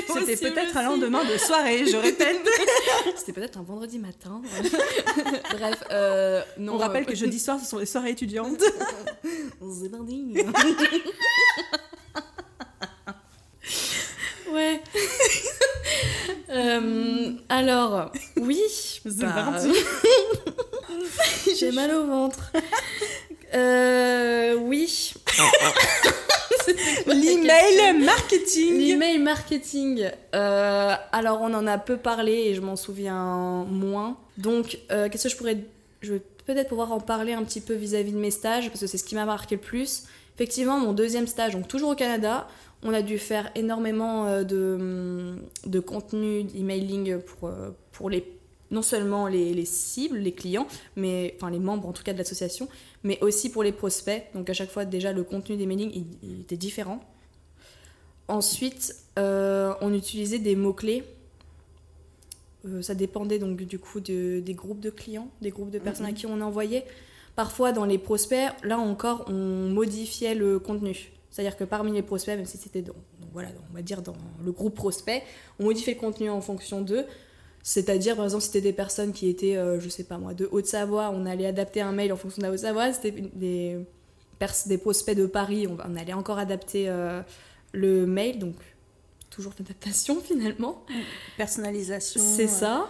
C'était 0.08 0.50
peut-être 0.50 0.78
un 0.78 0.84
lendemain 0.84 1.24
de 1.24 1.38
soirée, 1.38 1.86
je 1.86 1.98
répète. 2.02 2.38
C'était 3.16 3.34
peut-être 3.34 3.58
un 3.58 3.64
vendredi 3.64 4.00
matin. 4.00 4.42
Bref, 5.52 5.84
euh, 5.92 6.42
non. 6.58 6.76
On 6.76 6.78
rappelle 6.78 7.06
que 7.06 7.16
jeudi 7.16 7.40
soir, 7.40 7.60
ce 7.60 7.66
sont 7.66 7.78
les 7.78 7.86
soirées 7.86 8.12
étudiantes. 8.12 8.62
C'est 9.60 9.92
ouais. 14.52 14.82
Euh, 16.50 17.32
alors, 17.50 18.12
oui. 18.38 18.62
Bah, 19.06 19.58
J'ai 21.58 21.72
mal 21.72 21.94
au 21.94 22.06
ventre. 22.06 22.52
Euh, 23.54 24.56
oui. 24.56 25.14
L'email 27.08 28.04
marketing. 28.04 28.78
L'email 28.78 29.20
marketing. 29.20 30.10
Euh, 30.36 30.96
alors, 31.12 31.42
on 31.42 31.54
en 31.54 31.68
a 31.68 31.78
peu 31.78 31.98
parlé 31.98 32.34
et 32.34 32.56
je 32.56 32.62
m'en 32.62 32.76
souviens 32.76 33.66
moins. 33.70 34.18
Donc, 34.38 34.80
euh, 34.92 35.10
qu'est-ce 35.10 35.24
que 35.24 35.30
je 35.30 35.38
pourrais. 35.38 35.58
Je 36.02 36.14
vais 36.14 36.22
peut-être 36.46 36.70
pouvoir 36.70 36.92
en 36.92 37.00
parler 37.00 37.34
un 37.34 37.44
petit 37.44 37.62
peu 37.62 37.74
vis-à-vis 37.74 38.14
de 38.14 38.18
mes 38.18 38.32
stages 38.32 38.70
parce 38.70 38.80
que 38.80 38.88
c'est 38.88 38.98
ce 38.98 39.04
qui 39.04 39.16
m'a 39.16 39.26
marqué 39.26 39.56
le 39.56 39.62
plus. 39.62 40.04
Effectivement, 40.36 40.80
mon 40.80 40.94
deuxième 40.94 41.28
stage, 41.28 41.54
donc 41.54 41.68
toujours 41.68 41.90
au 41.90 41.96
Canada, 41.96 42.48
on 42.84 42.94
a 42.94 43.02
dû 43.02 43.20
faire 43.20 43.52
énormément 43.56 44.26
euh, 44.26 44.44
de, 44.44 45.36
de 45.66 45.80
contenu 45.80 46.44
d'emailing 46.44 47.20
pour, 47.20 47.52
pour 47.92 48.10
les 48.10 48.22
non 48.72 48.82
seulement 48.82 49.28
les, 49.28 49.54
les, 49.54 49.66
cibles, 49.66 50.18
les 50.18 50.34
clients, 50.34 50.68
mais 50.96 51.36
enfin 51.38 51.50
les 51.50 51.60
membres 51.60 51.88
en 51.88 51.94
tout 51.94 52.04
cas 52.04 52.14
de 52.14 52.18
l'association, 52.18 52.68
mais 53.04 53.18
aussi 53.22 53.50
pour 53.50 53.64
les 53.64 53.72
prospects. 53.72 54.24
Donc 54.34 54.50
à 54.50 54.54
chaque 54.54 54.70
fois 54.70 54.86
déjà 54.86 55.12
le 55.14 55.24
contenu 55.24 55.58
des 55.58 55.66
mailings 55.66 55.92
il, 55.94 56.06
il 56.24 56.42
était 56.42 56.58
différent. 56.58 57.00
Ensuite, 58.28 58.96
euh, 59.18 59.74
on 59.82 59.92
utilisait 59.94 60.38
des 60.38 60.56
mots 60.56 60.74
clés. 60.74 61.04
Euh, 62.66 62.82
ça 62.82 62.94
dépendait 62.94 63.40
donc 63.40 63.58
du 63.58 63.80
coup 63.80 64.00
de, 64.00 64.40
des 64.40 64.54
groupes 64.54 64.82
de 64.82 64.92
clients, 64.92 65.30
des 65.42 65.50
groupes 65.50 65.72
de 65.72 65.80
personnes 65.80 66.06
à 66.06 66.14
qui 66.14 66.28
on 66.28 66.40
envoyait. 66.42 66.86
Parfois 67.36 67.72
dans 67.72 67.86
les 67.86 67.98
prospects, 67.98 68.52
là 68.64 68.78
encore, 68.78 69.26
on 69.28 69.70
modifiait 69.70 70.36
le 70.36 70.60
contenu. 70.60 71.12
C'est-à-dire 71.32 71.58
que 71.58 71.64
parmi 71.64 71.92
les 71.92 72.02
prospects, 72.02 72.36
même 72.36 72.46
si 72.46 72.58
c'était 72.58 72.82
dans, 72.82 72.94
voilà, 73.34 73.50
on 73.72 73.74
va 73.74 73.82
dire 73.82 74.02
dans 74.02 74.16
le 74.44 74.52
groupe 74.52 74.76
prospect, 74.76 75.24
on 75.60 75.64
modifiait 75.64 75.94
le 75.94 76.00
contenu 76.00 76.30
en 76.30 76.42
fonction 76.42 76.82
d'eux. 76.82 77.06
C'est-à-dire, 77.64 78.16
par 78.16 78.26
exemple, 78.26 78.42
si 78.42 78.48
c'était 78.48 78.62
des 78.62 78.74
personnes 78.74 79.12
qui 79.12 79.30
étaient, 79.30 79.58
euh, 79.58 79.80
je 79.80 79.90
sais 79.90 80.04
pas 80.04 80.18
moi, 80.18 80.34
de 80.34 80.48
Haute-Savoie, 80.52 81.12
on 81.14 81.26
allait 81.26 81.46
adapter 81.46 81.82
un 81.82 81.92
mail 81.92 82.14
en 82.14 82.18
fonction 82.18 82.42
de 82.42 82.48
la 82.48 82.54
Haute-Savoie. 82.54 82.94
C'était 82.94 83.12
des, 83.12 83.78
des 84.68 84.78
prospects 84.78 85.16
de 85.16 85.26
Paris, 85.26 85.68
on, 85.68 85.78
on 85.86 85.96
allait 85.96 86.14
encore 86.14 86.40
adapter 86.40 86.86
euh, 86.88 87.22
le 87.74 88.06
mail. 88.06 88.40
Donc, 88.40 88.56
toujours 89.30 89.54
d'adaptation 89.58 90.22
finalement. 90.24 90.84
Personnalisation. 91.38 92.22
C'est 92.24 92.44
ouais. 92.44 92.48
ça. 92.48 92.90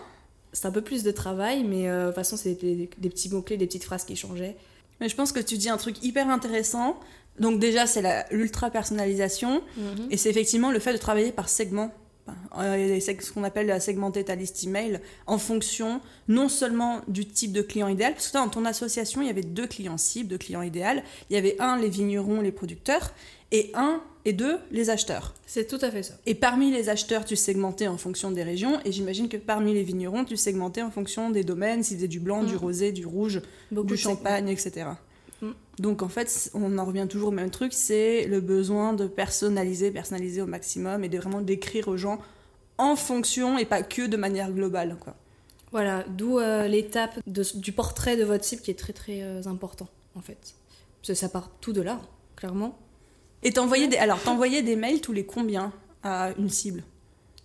C'est 0.51 0.65
un 0.65 0.71
peu 0.71 0.81
plus 0.81 1.03
de 1.03 1.11
travail, 1.11 1.63
mais 1.63 1.87
euh, 1.87 2.03
de 2.03 2.05
toute 2.07 2.15
façon, 2.15 2.37
c'est 2.37 2.55
des, 2.55 2.89
des, 2.97 3.09
petits 3.09 3.29
mots-clés, 3.29 3.57
des 3.57 3.67
petites 3.67 3.83
phrases 3.83 4.03
qui 4.03 4.15
changeaient. 4.15 4.55
Mais 4.99 5.09
je 5.09 5.15
pense 5.15 5.31
que 5.31 5.39
tu 5.39 5.57
dis 5.57 5.69
un 5.69 5.77
truc 5.77 6.03
hyper 6.03 6.29
intéressant. 6.29 6.99
Donc, 7.39 7.59
déjà, 7.59 7.87
c'est 7.87 8.03
l'ultra 8.31 8.69
personnalisation. 8.69 9.61
Mm 9.77 9.81
-hmm. 9.81 10.11
Et 10.11 10.17
c'est 10.17 10.29
effectivement 10.29 10.71
le 10.71 10.79
fait 10.79 10.93
de 10.93 10.97
travailler 10.97 11.31
par 11.31 11.47
segment 11.49 11.91
ce 12.55 13.31
qu'on 13.31 13.43
appelle 13.43 13.67
la 13.67 13.79
segmenter 13.79 14.23
ta 14.23 14.35
liste 14.35 14.63
email 14.63 14.99
en 15.27 15.37
fonction 15.37 16.01
non 16.27 16.49
seulement 16.49 17.01
du 17.07 17.25
type 17.25 17.51
de 17.51 17.61
client 17.61 17.87
idéal, 17.87 18.13
parce 18.13 18.29
que 18.29 18.33
dans 18.33 18.49
ton 18.49 18.65
association, 18.65 19.21
il 19.21 19.27
y 19.27 19.29
avait 19.29 19.41
deux 19.41 19.67
clients 19.67 19.97
cibles, 19.97 20.29
deux 20.29 20.37
clients 20.37 20.61
idéaux. 20.61 21.01
Il 21.29 21.33
y 21.33 21.37
avait 21.37 21.55
un, 21.59 21.77
les 21.77 21.89
vignerons, 21.89 22.41
les 22.41 22.51
producteurs, 22.51 23.13
et 23.51 23.71
un 23.73 24.01
et 24.25 24.33
deux, 24.33 24.59
les 24.71 24.89
acheteurs. 24.89 25.33
C'est 25.47 25.67
tout 25.67 25.79
à 25.81 25.89
fait 25.89 26.03
ça. 26.03 26.13
Et 26.25 26.35
parmi 26.35 26.71
les 26.71 26.89
acheteurs, 26.89 27.25
tu 27.25 27.35
segmentais 27.35 27.87
en 27.87 27.97
fonction 27.97 28.31
des 28.31 28.43
régions, 28.43 28.79
et 28.85 28.91
j'imagine 28.91 29.29
que 29.29 29.37
parmi 29.37 29.73
les 29.73 29.83
vignerons, 29.83 30.25
tu 30.25 30.37
segmentais 30.37 30.81
en 30.81 30.91
fonction 30.91 31.29
des 31.29 31.43
domaines, 31.43 31.83
s'ils 31.83 31.97
faisaient 31.97 32.07
du 32.07 32.19
blanc, 32.19 32.43
mmh. 32.43 32.47
du 32.47 32.55
rosé, 32.55 32.91
du 32.91 33.05
rouge, 33.05 33.41
Beaucoup 33.71 33.87
du 33.87 33.97
champagne, 33.97 34.49
etc. 34.49 34.89
Mmh. 35.41 35.51
Donc 35.79 36.01
en 36.01 36.09
fait, 36.09 36.51
on 36.53 36.77
en 36.77 36.85
revient 36.85 37.07
toujours 37.09 37.29
au 37.29 37.31
même 37.31 37.51
truc, 37.51 37.73
c'est 37.73 38.25
le 38.25 38.41
besoin 38.41 38.93
de 38.93 39.07
personnaliser, 39.07 39.91
personnaliser 39.91 40.41
au 40.41 40.45
maximum 40.45 41.03
et 41.03 41.09
de 41.09 41.17
vraiment 41.17 41.41
décrire 41.41 41.87
aux 41.87 41.97
gens 41.97 42.19
en 42.77 42.95
fonction 42.95 43.57
et 43.57 43.65
pas 43.65 43.83
que 43.83 44.07
de 44.07 44.17
manière 44.17 44.51
globale. 44.51 44.97
Quoi. 44.99 45.15
Voilà, 45.71 46.03
d'où 46.09 46.39
euh, 46.39 46.67
l'étape 46.67 47.19
du 47.27 47.71
portrait 47.71 48.17
de 48.17 48.23
votre 48.23 48.43
cible 48.43 48.61
qui 48.61 48.71
est 48.71 48.79
très 48.79 48.93
très 48.93 49.21
euh, 49.21 49.41
important 49.45 49.87
en 50.15 50.21
fait. 50.21 50.55
Parce 51.01 51.09
que 51.09 51.13
ça 51.13 51.29
part 51.29 51.49
tout 51.61 51.73
de 51.73 51.81
là, 51.81 52.01
clairement. 52.35 52.77
Et 53.43 53.51
t'envoyais 53.51 53.87
des, 53.87 53.97
alors 53.97 54.21
t'envoyais 54.21 54.61
des 54.61 54.75
mails 54.75 54.99
tous 54.99 55.13
les 55.13 55.25
combien 55.25 55.71
à 56.03 56.31
une 56.37 56.49
cible? 56.49 56.83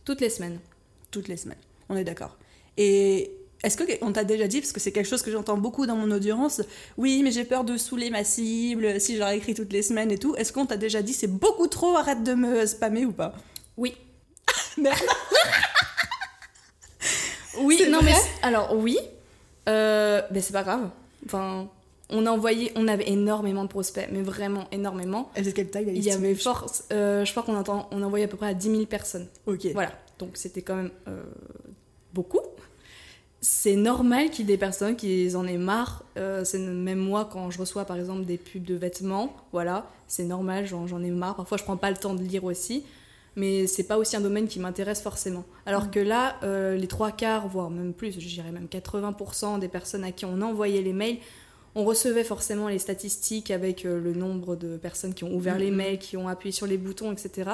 Toutes 0.05 0.21
les 0.21 0.31
semaines. 0.31 0.59
Toutes 1.11 1.29
les 1.29 1.37
semaines, 1.37 1.59
on 1.88 1.97
est 1.97 2.03
d'accord. 2.03 2.37
Et 2.77 3.31
est-ce 3.64 3.79
qu'on 3.79 4.12
t'a 4.12 4.24
déjà 4.24 4.46
dit, 4.46 4.61
parce 4.61 4.72
que 4.72 4.81
c'est 4.81 4.92
quelque 4.92 5.09
chose 5.09 5.22
que 5.22 5.31
j'entends 5.31 5.57
beaucoup 5.57 5.87
dans 5.87 5.96
mon 5.96 6.11
audience, 6.11 6.61
oui, 6.98 7.22
mais 7.22 7.31
j'ai 7.31 7.44
peur 7.44 7.64
de 7.64 7.77
saouler 7.77 8.11
ma 8.11 8.22
cible 8.22 9.00
si 9.00 9.14
je 9.14 9.18
leur 9.18 9.31
écris 9.31 9.55
toutes 9.55 9.72
les 9.72 9.83
semaines 9.83 10.11
et 10.11 10.18
tout. 10.18 10.37
Est-ce 10.37 10.53
qu'on 10.53 10.66
t'a 10.66 10.77
déjà 10.77 11.03
dit 11.03 11.14
c'est 11.14 11.27
beaucoup 11.27 11.66
trop, 11.66 11.96
arrête 11.96 12.22
de 12.22 12.35
me 12.35 12.66
spammer 12.66 13.07
ou 13.07 13.12
pas? 13.12 13.35
Oui. 13.77 13.96
Merde. 14.77 14.98
oui, 17.59 17.83
non 17.88 18.00
mais 18.03 18.14
alors 18.42 18.77
oui, 18.77 18.98
euh, 19.68 20.20
mais 20.31 20.40
c'est 20.40 20.53
pas 20.53 20.62
grave. 20.62 20.90
Enfin, 21.24 21.68
on 22.11 22.27
a 22.27 22.31
envoyé, 22.31 22.72
on 22.77 22.87
avait 22.87 23.09
énormément 23.09 23.64
de 23.64 23.68
prospects, 23.68 24.09
mais 24.12 24.22
vraiment 24.22 24.66
énormément. 24.72 25.31
Et 25.37 25.44
c'est 25.44 25.53
quelle 25.53 25.70
taille 25.70 25.90
Il 25.94 26.05
y 26.05 26.11
avait 26.11 26.35
fort, 26.35 26.70
euh, 26.92 27.24
je 27.24 27.31
crois 27.31 27.42
qu'on 27.42 27.87
on 27.90 28.03
a 28.03 28.07
envoyé 28.07 28.27
à 28.27 28.29
peu 28.29 28.37
près 28.37 28.48
à 28.48 28.55
10 28.55 28.70
000 28.70 28.87
personnes. 28.87 29.29
Ok. 29.46 29.66
Voilà, 29.72 29.92
donc 30.18 30.31
c'était 30.35 30.62
quand 30.62 30.77
même 30.77 30.90
euh, 31.09 31.22
beaucoup. 32.12 32.40
C'est 33.47 33.77
normal 33.77 34.31
qu'il 34.31 34.49
y 34.49 34.53
ait 34.53 34.55
des 34.55 34.59
personnes 34.59 34.97
qui 34.97 35.31
en 35.37 35.47
aient 35.47 35.59
marre. 35.59 36.03
Euh, 36.17 36.45
c'est 36.45 36.59
même 36.59 36.99
moi 36.99 37.29
quand 37.31 37.51
je 37.51 37.59
reçois 37.59 37.85
par 37.85 37.99
exemple 37.99 38.25
des 38.25 38.39
pubs 38.39 38.65
de 38.65 38.75
vêtements, 38.75 39.37
voilà, 39.53 39.91
c'est 40.09 40.25
normal, 40.25 40.67
j'en 40.67 41.03
ai 41.03 41.11
marre. 41.11 41.37
Parfois 41.37 41.59
je 41.59 41.63
prends 41.65 41.77
pas 41.77 41.91
le 41.91 41.99
temps 41.99 42.15
de 42.15 42.23
lire 42.23 42.45
aussi 42.45 42.85
mais 43.37 43.67
c'est 43.67 43.85
pas 43.85 43.99
aussi 43.99 44.17
un 44.17 44.21
domaine 44.21 44.47
qui 44.47 44.61
m'intéresse 44.61 45.01
forcément. 45.01 45.45
Alors 45.67 45.87
mmh. 45.87 45.91
que 45.91 46.01
là, 46.01 46.37
euh, 46.43 46.77
les 46.77 46.87
trois 46.87 47.11
quarts, 47.11 47.49
voire 47.49 47.71
même 47.71 47.93
plus, 47.93 48.13
je 48.13 48.27
dirais 48.27 48.53
même 48.53 48.67
80% 48.67 49.59
des 49.59 49.69
personnes 49.69 50.05
à 50.05 50.13
qui 50.13 50.25
on 50.25 50.41
envoyait 50.41 50.83
les 50.83 50.93
mails, 50.93 51.19
on 51.75 51.85
recevait 51.85 52.25
forcément 52.25 52.69
les 52.69 52.79
statistiques 52.79 53.51
avec 53.51 53.85
euh, 53.85 54.01
le 54.01 54.15
nombre 54.15 54.55
de 54.55 54.77
personnes 54.77 55.15
qui 55.15 55.25
ont 55.25 55.35
ouvert 55.35 55.57
mmh. 55.57 55.59
les 55.59 55.71
mails, 55.71 55.99
qui 55.99 56.17
ont 56.17 56.29
appuyé 56.29 56.53
sur 56.53 56.67
les 56.67 56.79
boutons, 56.79 57.13
etc. 57.13 57.51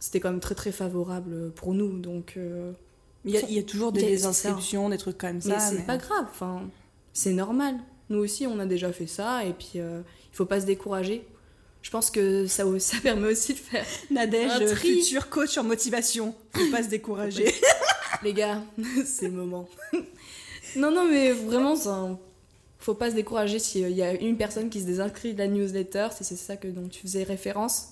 C'était 0.00 0.18
quand 0.18 0.30
même 0.30 0.40
très 0.40 0.54
très 0.54 0.72
favorable 0.72 1.52
pour 1.52 1.74
nous. 1.74 1.98
Donc, 1.98 2.36
il, 3.24 3.32
y 3.32 3.36
a, 3.36 3.40
il, 3.42 3.52
y 3.52 3.58
a, 3.58 3.62
toujours 3.62 3.92
des, 3.92 4.02
des 4.02 4.24
inscriptions, 4.26 4.88
des 4.88 4.98
trucs 4.98 5.18
comme 5.18 5.40
ça. 5.40 5.50
Mais 5.50 5.60
c'est 5.60 5.74
mais... 5.76 5.86
pas 5.86 5.96
grave, 5.96 6.26
enfin, 6.30 6.62
c'est 7.12 7.32
normal. 7.32 7.76
Nous 8.08 8.18
aussi, 8.18 8.46
on 8.46 8.58
a 8.58 8.66
déjà 8.66 8.92
fait 8.92 9.06
ça, 9.06 9.44
et 9.44 9.52
puis 9.52 9.72
il 9.74 10.02
faut 10.32 10.46
pas 10.46 10.60
se 10.60 10.66
décourager 10.66 11.24
je 11.82 11.90
pense 11.90 12.10
que 12.10 12.46
ça, 12.46 12.64
ça 12.78 12.96
permet 13.02 13.28
aussi 13.28 13.54
de 13.54 13.58
faire 13.58 13.86
Nadège, 14.10 14.74
futur 14.74 15.28
coach 15.28 15.56
en 15.58 15.64
motivation. 15.64 16.34
Faut 16.52 16.70
pas 16.70 16.82
se 16.82 16.88
décourager. 16.88 17.52
Les 18.22 18.34
gars, 18.34 18.62
c'est 19.06 19.28
le 19.28 19.32
moment. 19.32 19.68
non, 20.76 20.90
non, 20.90 21.08
mais 21.08 21.32
vraiment, 21.32 21.74
ça, 21.74 22.18
faut 22.78 22.94
pas 22.94 23.10
se 23.10 23.14
décourager 23.14 23.58
s'il 23.58 23.90
y 23.92 24.02
a 24.02 24.12
une 24.12 24.36
personne 24.36 24.68
qui 24.68 24.80
se 24.80 24.86
désinscrit 24.86 25.32
de 25.32 25.38
la 25.38 25.46
newsletter, 25.46 26.08
si 26.14 26.24
c'est 26.24 26.36
ça 26.36 26.56
que 26.56 26.68
dont 26.68 26.88
tu 26.88 27.00
faisais 27.00 27.22
référence. 27.22 27.88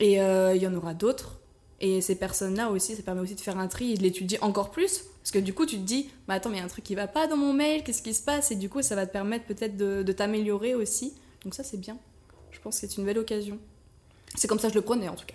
Et 0.00 0.20
euh, 0.20 0.54
il 0.54 0.62
y 0.62 0.66
en 0.66 0.74
aura 0.74 0.92
d'autres. 0.92 1.38
Et 1.82 2.00
ces 2.00 2.14
personnes-là 2.14 2.70
aussi, 2.70 2.94
ça 2.94 3.02
permet 3.02 3.20
aussi 3.20 3.34
de 3.34 3.40
faire 3.40 3.58
un 3.58 3.66
tri 3.66 3.92
et 3.92 3.96
de 3.96 4.02
l'étudier 4.04 4.38
encore 4.40 4.70
plus. 4.70 5.02
Parce 5.20 5.32
que 5.32 5.40
du 5.40 5.52
coup, 5.52 5.66
tu 5.66 5.76
te 5.76 5.82
dis, 5.82 6.08
bah 6.28 6.34
attends, 6.34 6.48
mais 6.48 6.56
il 6.56 6.60
y 6.60 6.62
a 6.62 6.64
un 6.64 6.68
truc 6.68 6.84
qui 6.84 6.94
va 6.94 7.08
pas 7.08 7.26
dans 7.26 7.36
mon 7.36 7.52
mail, 7.52 7.82
qu'est-ce 7.82 8.02
qui 8.02 8.14
se 8.14 8.22
passe? 8.22 8.52
Et 8.52 8.54
du 8.54 8.68
coup, 8.68 8.82
ça 8.82 8.94
va 8.94 9.04
te 9.04 9.12
permettre 9.12 9.46
peut-être 9.46 9.76
de, 9.76 10.04
de 10.04 10.12
t'améliorer 10.12 10.76
aussi. 10.76 11.12
Donc 11.42 11.54
ça, 11.54 11.64
c'est 11.64 11.76
bien. 11.76 11.98
Je 12.52 12.60
pense 12.60 12.80
que 12.80 12.86
c'est 12.86 12.96
une 12.96 13.04
belle 13.04 13.18
occasion. 13.18 13.58
C'est 14.36 14.46
comme 14.46 14.60
ça 14.60 14.68
que 14.68 14.74
je 14.74 14.78
le 14.78 14.84
prenais 14.84 15.08
en 15.08 15.16
tout 15.16 15.26
cas. 15.26 15.34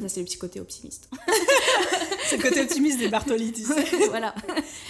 Ça, 0.00 0.08
c'est 0.08 0.20
le 0.20 0.26
petit 0.26 0.38
côté 0.38 0.60
optimiste. 0.60 1.08
c'est 2.26 2.36
le 2.36 2.42
côté 2.42 2.60
optimiste 2.60 2.98
des 2.98 3.08
Bartoli, 3.08 3.52
tu 3.52 3.62
sais. 3.62 3.84
voilà. 4.10 4.34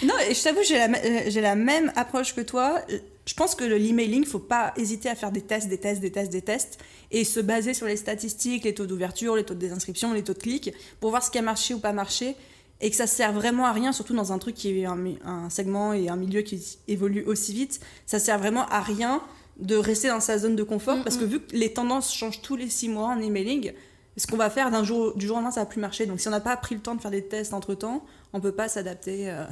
Non, 0.03 0.15
et 0.27 0.33
je 0.33 0.43
t'avoue, 0.43 0.63
j'ai 0.63 0.77
la, 0.77 1.29
j'ai 1.29 1.41
la 1.41 1.55
même 1.55 1.93
approche 1.95 2.35
que 2.35 2.41
toi. 2.41 2.81
Je 3.27 3.33
pense 3.33 3.55
que 3.55 3.65
l'emailing, 3.65 4.23
il 4.23 4.27
faut 4.27 4.39
pas 4.39 4.73
hésiter 4.77 5.09
à 5.09 5.15
faire 5.15 5.33
des 5.33 5.41
tests, 5.41 5.67
des 5.67 5.77
tests, 5.77 5.99
des 5.99 6.11
tests, 6.11 6.31
des 6.31 6.41
tests, 6.41 6.79
et 7.11 7.23
se 7.25 7.41
baser 7.41 7.73
sur 7.73 7.85
les 7.85 7.97
statistiques, 7.97 8.63
les 8.63 8.73
taux 8.73 8.85
d'ouverture, 8.85 9.35
les 9.35 9.43
taux 9.43 9.53
de 9.53 9.59
désinscription, 9.59 10.13
les 10.13 10.23
taux 10.23 10.33
de 10.33 10.39
clics, 10.39 10.71
pour 11.01 11.09
voir 11.09 11.21
ce 11.21 11.29
qui 11.29 11.37
a 11.37 11.41
marché 11.41 11.73
ou 11.73 11.79
pas 11.79 11.91
marché, 11.91 12.35
et 12.79 12.89
que 12.89 12.95
ça 12.95 13.05
sert 13.05 13.33
vraiment 13.33 13.65
à 13.65 13.73
rien, 13.73 13.91
surtout 13.91 14.15
dans 14.15 14.31
un 14.31 14.39
truc 14.39 14.55
qui 14.55 14.79
est 14.79 14.85
un, 14.85 14.97
un 15.25 15.49
segment 15.49 15.91
et 15.91 16.07
un 16.07 16.15
milieu 16.15 16.41
qui 16.41 16.77
évolue 16.87 17.23
aussi 17.25 17.51
vite. 17.53 17.81
Ça 18.05 18.17
sert 18.17 18.39
vraiment 18.39 18.65
à 18.67 18.79
rien 18.79 19.21
de 19.59 19.75
rester 19.75 20.07
dans 20.07 20.21
sa 20.21 20.37
zone 20.37 20.55
de 20.55 20.63
confort, 20.63 20.95
mm 20.95 20.99
-hmm. 20.99 21.03
parce 21.03 21.17
que 21.17 21.25
vu 21.25 21.39
que 21.41 21.53
les 21.63 21.73
tendances 21.73 22.13
changent 22.13 22.41
tous 22.41 22.55
les 22.55 22.69
six 22.69 22.87
mois 22.87 23.07
en 23.07 23.19
emailing, 23.19 23.73
ce 24.15 24.25
qu'on 24.27 24.37
va 24.37 24.49
faire 24.49 24.71
d'un 24.71 24.83
jour, 24.83 25.15
du 25.17 25.27
jour 25.27 25.35
au 25.35 25.39
lendemain, 25.39 25.51
ça 25.51 25.61
va 25.61 25.65
plus 25.65 25.81
marcher. 25.81 26.05
Donc 26.05 26.19
si 26.21 26.27
on 26.27 26.31
n'a 26.31 26.45
pas 26.51 26.57
pris 26.57 26.75
le 26.75 26.81
temps 26.81 26.95
de 26.95 27.01
faire 27.01 27.11
des 27.11 27.27
tests 27.33 27.53
entre 27.53 27.75
temps, 27.75 28.05
on 28.33 28.39
peut 28.39 28.55
pas 28.61 28.67
s'adapter. 28.67 29.29
Euh, 29.29 29.45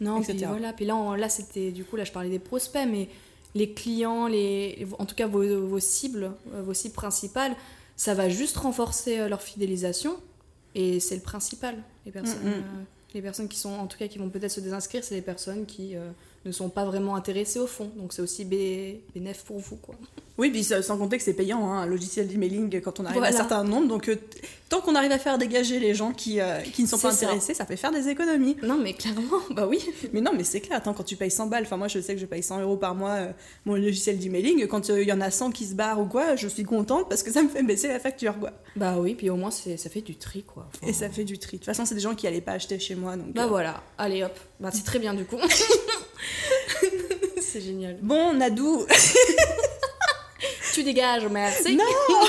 non, 0.00 0.20
etc. 0.20 0.34
Puis 0.36 0.46
voilà. 0.46 0.72
Puis 0.72 0.84
là, 0.86 0.96
on, 0.96 1.14
là 1.14 1.28
c'était 1.28 1.70
du 1.70 1.84
coup, 1.84 1.96
là 1.96 2.04
je 2.04 2.12
parlais 2.12 2.30
des 2.30 2.38
prospects, 2.38 2.88
mais 2.88 3.08
les 3.54 3.72
clients, 3.72 4.26
les, 4.26 4.86
en 4.98 5.06
tout 5.06 5.14
cas 5.14 5.26
vos, 5.26 5.66
vos 5.66 5.80
cibles, 5.80 6.32
vos 6.66 6.74
cibles 6.74 6.94
principales, 6.94 7.54
ça 7.96 8.14
va 8.14 8.28
juste 8.28 8.56
renforcer 8.56 9.28
leur 9.28 9.42
fidélisation. 9.42 10.16
Et 10.74 11.00
c'est 11.00 11.16
le 11.16 11.22
principal. 11.22 11.76
Les 12.06 12.12
personnes, 12.12 12.38
mm 12.44 12.48
-hmm. 12.48 12.80
euh, 12.80 12.84
les 13.14 13.22
personnes 13.22 13.48
qui 13.48 13.58
sont, 13.58 13.72
en 13.72 13.86
tout 13.86 13.98
cas, 13.98 14.08
qui 14.08 14.18
vont 14.18 14.30
peut-être 14.30 14.52
se 14.52 14.60
désinscrire, 14.60 15.02
c'est 15.04 15.16
les 15.16 15.22
personnes 15.22 15.66
qui 15.66 15.96
euh, 15.96 16.10
ne 16.44 16.52
sont 16.52 16.68
pas 16.70 16.84
vraiment 16.84 17.16
intéressés 17.16 17.58
au 17.58 17.66
fond. 17.66 17.90
Donc 17.96 18.12
c'est 18.12 18.22
aussi 18.22 18.44
bé- 18.44 19.02
bénéf 19.14 19.42
pour 19.44 19.58
vous, 19.58 19.76
quoi. 19.76 19.94
Oui, 20.38 20.50
puis 20.50 20.64
sans 20.64 20.96
compter 20.96 21.18
que 21.18 21.22
c'est 21.22 21.34
payant, 21.34 21.70
hein, 21.70 21.82
un 21.82 21.86
logiciel 21.86 22.26
d'emailing 22.26 22.80
quand 22.80 22.98
on 22.98 23.04
arrive 23.04 23.22
à 23.22 23.26
un 23.28 23.32
certain 23.32 23.62
nombre. 23.62 23.88
Donc, 23.88 24.08
euh, 24.08 24.16
tant 24.70 24.80
qu'on 24.80 24.94
arrive 24.94 25.12
à 25.12 25.18
faire 25.18 25.36
dégager 25.36 25.78
les 25.78 25.94
gens 25.94 26.12
qui, 26.12 26.40
euh, 26.40 26.60
qui 26.62 26.82
ne 26.82 26.88
sont 26.88 26.96
pas 26.98 27.12
ça. 27.12 27.26
intéressés, 27.26 27.52
ça. 27.52 27.66
fait 27.66 27.76
faire 27.76 27.92
des 27.92 28.08
économies. 28.08 28.56
Non, 28.62 28.78
mais 28.82 28.94
clairement, 28.94 29.36
bah 29.50 29.66
oui. 29.68 29.84
Mais 30.14 30.22
non, 30.22 30.30
mais 30.34 30.44
c'est 30.44 30.62
clair, 30.62 30.78
attends, 30.78 30.94
quand 30.94 31.02
tu 31.04 31.16
payes 31.16 31.30
100 31.30 31.48
balles, 31.48 31.64
enfin 31.64 31.76
moi 31.76 31.88
je 31.88 32.00
sais 32.00 32.14
que 32.14 32.20
je 32.20 32.24
paye 32.24 32.42
100 32.42 32.62
euros 32.62 32.78
par 32.78 32.94
mois 32.94 33.10
euh, 33.16 33.32
mon 33.66 33.74
logiciel 33.74 34.18
d'emailing, 34.18 34.66
quand 34.66 34.88
euh, 34.88 35.02
il 35.02 35.08
y 35.08 35.12
en 35.12 35.20
a 35.20 35.30
100 35.30 35.50
qui 35.50 35.66
se 35.66 35.74
barrent 35.74 36.00
ou 36.00 36.06
quoi, 36.06 36.36
je 36.36 36.48
suis 36.48 36.64
contente 36.64 37.10
parce 37.10 37.22
que 37.22 37.30
ça 37.30 37.42
me 37.42 37.50
fait 37.50 37.62
baisser 37.62 37.88
la 37.88 37.98
facture, 38.00 38.38
quoi. 38.38 38.52
Bah 38.76 38.96
oui, 38.98 39.14
puis 39.14 39.28
au 39.28 39.36
moins 39.36 39.50
ça 39.50 39.76
fait 39.90 40.00
du 40.00 40.16
tri, 40.16 40.42
quoi. 40.44 40.68
Enfin, 40.74 40.86
Et 40.86 40.94
ça 40.94 41.10
fait 41.10 41.24
du 41.24 41.36
tri. 41.38 41.58
De 41.58 41.62
toute 41.62 41.66
façon, 41.66 41.84
c'est 41.84 41.94
des 41.94 42.00
gens 42.00 42.14
qui 42.14 42.26
allaient 42.26 42.40
pas 42.40 42.52
acheter 42.52 42.78
chez 42.78 42.94
moi, 42.94 43.14
donc... 43.16 43.34
Bah 43.34 43.46
voilà, 43.46 43.82
allez 43.98 44.22
hop. 44.22 44.38
Bah 44.58 44.70
c'est 44.72 44.84
très 44.84 44.98
bien 45.00 45.12
du 45.12 45.24
coup. 45.26 45.36
c'est 47.52 47.60
génial. 47.60 47.98
Bon, 48.02 48.32
Nadou, 48.34 48.86
Tu 50.72 50.84
dégages, 50.84 51.26
merci. 51.30 51.76
Non 51.76 51.84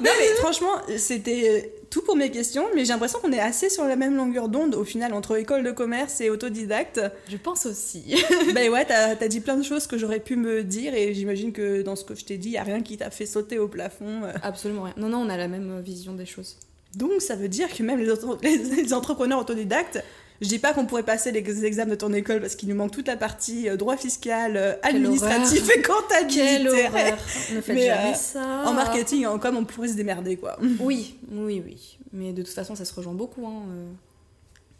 Non 0.00 0.10
mais 0.18 0.34
franchement, 0.38 0.82
c'était 0.98 1.48
euh, 1.48 1.68
tout 1.90 2.02
pour 2.02 2.16
mes 2.16 2.30
questions, 2.30 2.66
mais 2.74 2.84
j'ai 2.84 2.92
l'impression 2.92 3.18
qu'on 3.18 3.32
est 3.32 3.40
assez 3.40 3.70
sur 3.70 3.84
la 3.84 3.96
même 3.96 4.14
longueur 4.14 4.48
d'onde 4.48 4.74
au 4.74 4.84
final 4.84 5.14
entre 5.14 5.36
école 5.36 5.64
de 5.64 5.70
commerce 5.70 6.20
et 6.20 6.30
autodidacte. 6.30 7.00
Je 7.28 7.36
pense 7.36 7.66
aussi. 7.66 8.22
ben 8.54 8.70
ouais, 8.70 8.84
t'as 8.84 9.16
as 9.18 9.28
dit 9.28 9.40
plein 9.40 9.56
de 9.56 9.62
choses 9.62 9.86
que 9.86 9.96
j'aurais 9.96 10.20
pu 10.20 10.36
me 10.36 10.62
dire 10.62 10.94
et 10.94 11.14
j'imagine 11.14 11.52
que 11.52 11.82
dans 11.82 11.96
ce 11.96 12.04
que 12.04 12.14
je 12.14 12.24
t'ai 12.24 12.36
dit, 12.36 12.50
y 12.50 12.58
a 12.58 12.62
rien 12.62 12.82
qui 12.82 12.98
t'a 12.98 13.10
fait 13.10 13.26
sauter 13.26 13.58
au 13.58 13.68
plafond. 13.68 14.24
euh. 14.24 14.32
Absolument 14.42 14.82
rien. 14.82 14.94
Non, 14.96 15.08
non, 15.08 15.18
on 15.18 15.28
a 15.30 15.36
la 15.36 15.48
même 15.48 15.80
vision 15.80 16.12
des 16.12 16.26
choses. 16.26 16.56
Donc 16.94 17.20
ça 17.20 17.36
veut 17.36 17.48
dire 17.48 17.68
que 17.74 17.82
même 17.82 18.00
les, 18.00 18.92
entrepreneurs 18.92 19.40
autodidactes, 19.40 20.02
je 20.40 20.48
dis 20.48 20.58
pas 20.58 20.72
qu'on 20.72 20.86
pourrait 20.86 21.02
passer 21.02 21.32
les 21.32 21.64
examens 21.64 21.90
de 21.90 21.96
ton 21.96 22.12
école 22.12 22.40
parce 22.40 22.54
qu'il 22.56 22.68
nous 22.68 22.74
manque 22.76 22.92
toute 22.92 23.08
la 23.08 23.16
partie 23.16 23.68
euh, 23.68 23.76
droit 23.76 23.96
fiscal, 23.96 24.56
euh, 24.56 24.74
administratif 24.82 25.68
et 25.76 25.82
comptabilité. 25.82 26.40
Quelle 26.42 26.68
horreur 26.68 27.18
Ne 27.54 27.60
faites 27.60 27.74
Mais, 27.74 27.86
jamais 27.86 28.10
euh, 28.12 28.14
ça. 28.14 28.62
En 28.64 28.72
marketing, 28.72 29.26
en 29.26 29.38
com, 29.38 29.56
on 29.56 29.64
pourrait 29.64 29.88
se 29.88 29.94
démerder 29.94 30.36
quoi. 30.36 30.56
Oui, 30.80 31.16
oui, 31.32 31.62
oui. 31.64 31.98
Mais 32.12 32.32
de 32.32 32.42
toute 32.42 32.54
façon, 32.54 32.74
ça 32.76 32.84
se 32.84 32.94
rejoint 32.94 33.14
beaucoup. 33.14 33.46
Hein. 33.46 33.62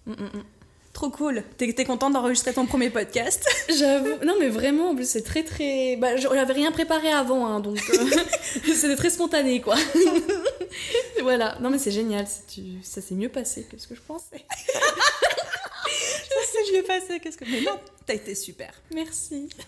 euh. 0.09 0.13
Mm, 0.13 0.13
mm, 0.13 0.39
mm. 0.39 0.43
Trop 0.95 1.11
cool. 1.11 1.45
T'es 1.59 1.85
contente 1.85 2.15
d'enregistrer 2.15 2.53
ton 2.53 2.67
premier 2.67 2.91
podcast? 2.91 3.47
J'avoue. 3.79 4.17
Non, 4.25 4.35
mais 4.41 4.49
vraiment, 4.49 4.91
en 4.91 4.95
plus, 4.97 5.09
c'est 5.09 5.23
très, 5.23 5.45
très. 5.45 5.97
Bah, 5.97 6.17
j'avais 6.17 6.55
rien 6.55 6.73
préparé 6.73 7.09
avant, 7.13 7.47
hein, 7.47 7.61
donc 7.61 7.79
euh, 7.95 8.05
c'était 8.75 8.97
très 8.97 9.11
spontané, 9.11 9.61
quoi. 9.61 9.77
voilà. 11.23 11.57
Non, 11.61 11.71
mais 11.71 11.79
c'est 11.79 11.93
génial. 11.93 12.27
tu- 12.53 12.83
Ça 12.83 13.01
s'est 13.01 13.15
mieux 13.15 13.29
passé 13.29 13.65
que 13.71 13.79
ce 13.79 13.87
que 13.87 13.95
je 13.95 14.01
pensais. 14.01 14.45
Je 16.69 16.73
vais 16.73 16.83
passer. 16.83 17.21
Qu'est-ce 17.21 17.37
que. 17.37 17.45
Mais 17.45 17.61
non, 17.61 17.79
t'as 18.07 18.15
été 18.15 18.35
super. 18.35 18.73
Merci. 18.95 19.49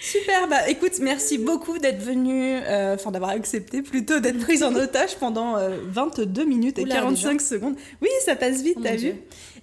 Super, 0.00 0.46
bah 0.48 0.68
écoute, 0.68 0.98
merci 1.00 1.38
beaucoup 1.38 1.78
d'être 1.78 2.00
venu, 2.00 2.56
euh, 2.56 2.94
enfin 2.94 3.10
d'avoir 3.10 3.30
accepté 3.30 3.82
plutôt 3.82 4.20
d'être 4.20 4.38
prise 4.38 4.62
en 4.62 4.74
otage 4.74 5.16
pendant 5.16 5.56
euh, 5.56 5.78
22 5.88 6.44
minutes 6.44 6.78
et 6.78 6.82
Oula, 6.82 6.96
45 6.96 7.40
secondes. 7.40 7.74
Oui, 8.00 8.08
ça 8.24 8.36
passe 8.36 8.62
vite, 8.62 8.76
Oh 8.78 8.82
t'as 8.84 8.94
vu. 8.94 9.14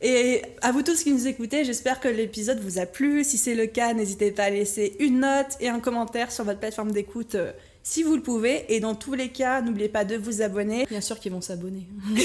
Et 0.02 0.42
à 0.62 0.72
vous 0.72 0.82
tous 0.82 1.04
qui 1.04 1.12
nous 1.12 1.28
écoutez, 1.28 1.64
j'espère 1.64 2.00
que 2.00 2.10
l'épisode 2.10 2.60
vous 2.60 2.80
a 2.80 2.86
plu. 2.86 3.24
Si 3.24 3.38
c'est 3.38 3.56
le 3.56 3.66
cas, 3.66 3.94
n'hésitez 3.94 4.32
pas 4.32 4.44
à 4.44 4.50
laisser 4.50 4.96
une 5.00 5.22
note 5.22 5.56
et 5.62 5.70
un 5.70 5.80
commentaire 5.80 6.32
sur 6.32 6.44
votre 6.44 6.60
plateforme 6.60 6.92
d'écoute 6.92 7.36
euh, 7.36 7.54
si 7.86 8.04
vous 8.04 8.16
le 8.16 8.22
pouvez. 8.22 8.66
Et 8.68 8.82
dans 8.82 8.96
tous 8.96 9.14
les 9.14 9.30
cas, 9.30 9.62
n'oubliez 9.62 9.88
pas 9.88 10.04
de 10.04 10.18
vous 10.18 10.42
abonner. 10.42 10.86
Bien 10.90 11.00
sûr 11.00 11.18
qu'ils 11.20 11.32
vont 11.32 11.40
s'abonner. 11.40 11.88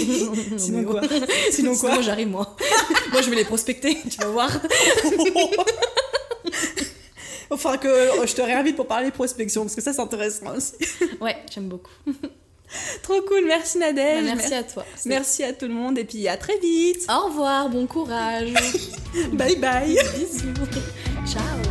Sinon 0.56 0.84
quoi. 0.84 1.02
Sinon 1.52 1.76
quoi 1.76 1.90
Sinon, 1.90 2.02
j'arrive, 2.02 2.28
moi. 2.28 2.56
moi, 3.12 3.22
je 3.22 3.30
vais 3.30 3.36
les 3.36 3.44
prospecter, 3.44 3.96
tu 4.10 4.18
vas 4.18 4.28
voir. 4.28 4.50
Enfin 7.52 7.76
que 7.78 7.88
euh, 7.88 8.26
je 8.26 8.34
te 8.34 8.40
réinvite 8.40 8.76
pour 8.76 8.86
parler 8.86 9.10
prospection 9.10 9.62
parce 9.62 9.74
que 9.74 9.80
ça 9.82 9.92
c'est 9.92 10.00
intéressant 10.00 10.56
aussi. 10.56 10.74
Ouais, 11.20 11.36
j'aime 11.52 11.68
beaucoup. 11.68 11.90
Trop 13.02 13.20
cool, 13.22 13.44
merci 13.44 13.78
Nadège. 13.78 14.24
Bah, 14.24 14.34
merci 14.36 14.54
à 14.54 14.62
toi. 14.62 14.84
Merci 15.04 15.42
à 15.42 15.52
tout 15.52 15.66
le 15.66 15.74
monde 15.74 15.98
et 15.98 16.04
puis 16.04 16.28
à 16.28 16.36
très 16.36 16.56
vite. 16.58 17.04
Au 17.10 17.26
revoir, 17.26 17.68
bon 17.68 17.88
courage. 17.88 18.54
Bye 19.32 19.56
bye. 19.56 19.98
Bisous. 20.16 20.54
Ciao. 21.26 21.69